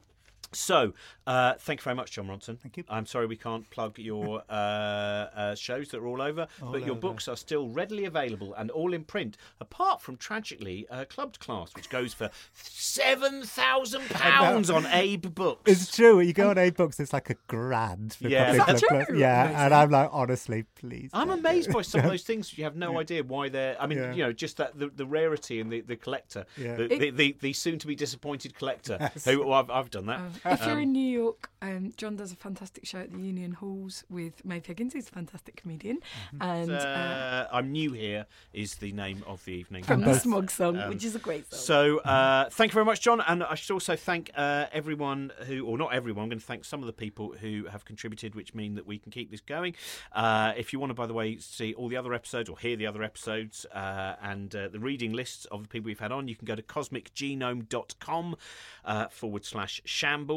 [0.57, 0.93] So,
[1.27, 2.59] uh, thank you very much, Jon Ronson.
[2.59, 2.85] Thank you.
[2.89, 6.83] I'm sorry we can't plug your uh, uh, shows that are all over, All but
[6.83, 7.01] your over.
[7.01, 11.75] books are still readily available and all in print, apart from, tragically, uh, Clubbed Class,
[11.75, 15.71] which goes for £7,000 on Abe Books.
[15.71, 16.21] It's true.
[16.21, 18.15] You go on A books, it's like a grand.
[18.15, 19.19] For Yeah, Public that's Club true.
[19.19, 19.61] Yeah, Amazing.
[19.61, 21.11] and I'm like, honestly, please.
[21.13, 22.57] I'm amazed do by some of those things.
[22.57, 23.81] You have no idea why they're.
[23.81, 24.13] I mean, Yeah.
[24.13, 26.77] you know, just that the, the rarity and the, the collector, Yeah.
[26.77, 28.97] the, It- the, the, the soon to be disappointed collector.
[29.01, 29.25] Yes.
[29.25, 30.21] Who well, I've, I've done that.
[30.21, 33.53] Um, if you're in New York, um, Jon does a fantastic show at the Union
[33.53, 35.99] Halls with Maeve Higgins, who's a fantastic comedian,
[36.41, 39.85] and uh, Uh, I'm new here is the name of the evening.
[39.85, 41.59] from the Smog song, um, which is a great song.
[41.61, 43.21] So, uh, thank you very much, Jon.
[43.21, 46.65] And I should also thank uh, everyone who, or not everyone, I'm going to thank
[46.65, 49.75] some of the people who have contributed, which mean that we can keep this going.
[50.13, 52.77] Uh, if you want to, by the way, see all the other episodes or hear
[52.77, 56.29] the other episodes uh, and uh, the reading lists of the people we've had on,
[56.29, 58.37] you can go to cosmicgenome.com
[58.85, 59.81] uh, forward slash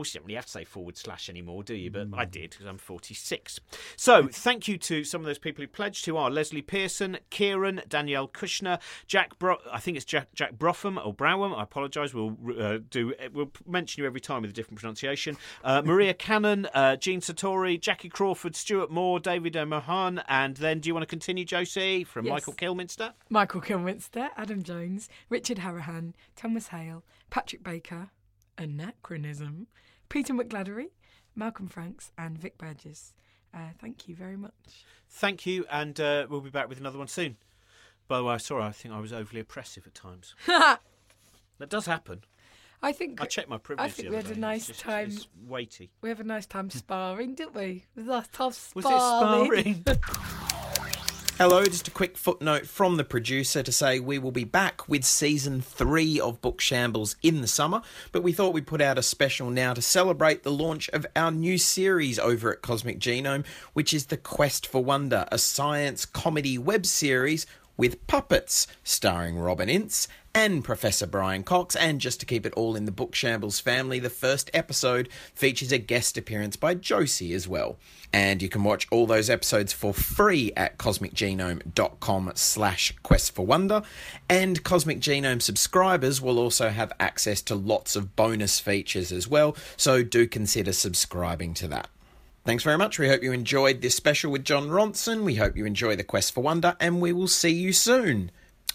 [0.03, 0.07] shambles.
[0.07, 0.13] shambles.
[0.13, 1.91] You don't really have to say forward slash anymore, do you?
[1.91, 3.59] But I did because I'm 46.
[3.95, 7.81] So thank you to some of those people who pledged, who are Leslie Pearson, Kieran,
[7.87, 9.37] Danielle Kushner, Jack.
[9.39, 11.55] Bro- I think it's Jack Jack Bropham or Browham.
[11.57, 12.13] I apologise.
[12.13, 13.13] We'll uh, do.
[13.33, 15.37] We'll mention you every time with a different pronunciation.
[15.63, 20.87] Uh, Maria Cannon, uh, Jean Satori, Jackie Crawford, Stuart Moore, David O'Mahan, and then do
[20.87, 22.31] you want to continue, Josie, from Yes.
[22.33, 23.13] Michael Kilminster?
[23.29, 28.09] Michael Kilminster, Adam Jones, Richard Harahan, Thomas Hale, Patrick Baker,
[28.57, 29.67] Anachronism,
[30.09, 30.87] Peter McGladdery,
[31.35, 33.13] Malcolm Franks, and Vic Burgess.
[33.53, 34.85] Uh, thank you very much.
[35.09, 37.37] Thank you, and uh, we'll be back with another one soon.
[38.07, 40.35] By the way, sorry, I think I was overly oppressive at times.
[40.47, 40.79] that
[41.69, 42.23] does happen.
[42.81, 43.87] I think I checked my privilege.
[43.87, 45.09] I think we had a nice it's time.
[45.09, 45.89] It's weighty.
[46.01, 47.85] we have a nice time sparring, didn't we?
[47.95, 49.83] Was a tough Was it sparring?
[51.37, 55.05] Hello, just a quick footnote from the producer to say we will be back with
[55.05, 59.03] season three of Book Shambles in the summer, but we thought we'd put out a
[59.03, 63.93] special now to celebrate the launch of our new series over at Cosmic Genome, which
[63.93, 67.45] is The Quest for Wonder, a science comedy web series
[67.77, 70.07] with puppets, starring Robin Ince
[70.37, 71.75] and Professor Brian Cox.
[71.75, 75.71] And just to keep it all in the Book Shambles family, the first episode features
[75.71, 77.77] a guest appearance by Josie as well.
[78.13, 83.81] And you can watch all those episodes for free at cosmicgenome.com slash quest for wonder.
[84.29, 89.57] And Cosmic Genome subscribers will also have access to lots of bonus features as well,
[89.75, 91.89] so do consider subscribing to that.
[92.45, 92.99] Thanks very much.
[92.99, 95.23] We hope you enjoyed this special with Jon Ronson.
[95.23, 98.29] We hope you enjoy the Quest for Wonder, and we will see you soon.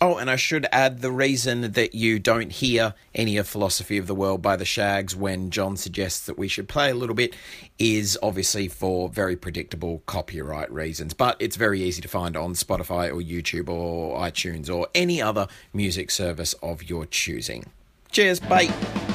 [0.04, 4.08] Oh, and I should add the reason that you don't hear any of Philosophy of
[4.08, 7.36] the World by the Shaggs when Jon suggests that we should play a little bit
[7.78, 11.14] is obviously for very predictable copyright reasons.
[11.14, 15.46] But it's very easy to find on Spotify or YouTube or iTunes or any other
[15.72, 17.70] music service of your choosing.
[18.10, 19.11] Cheers, bye.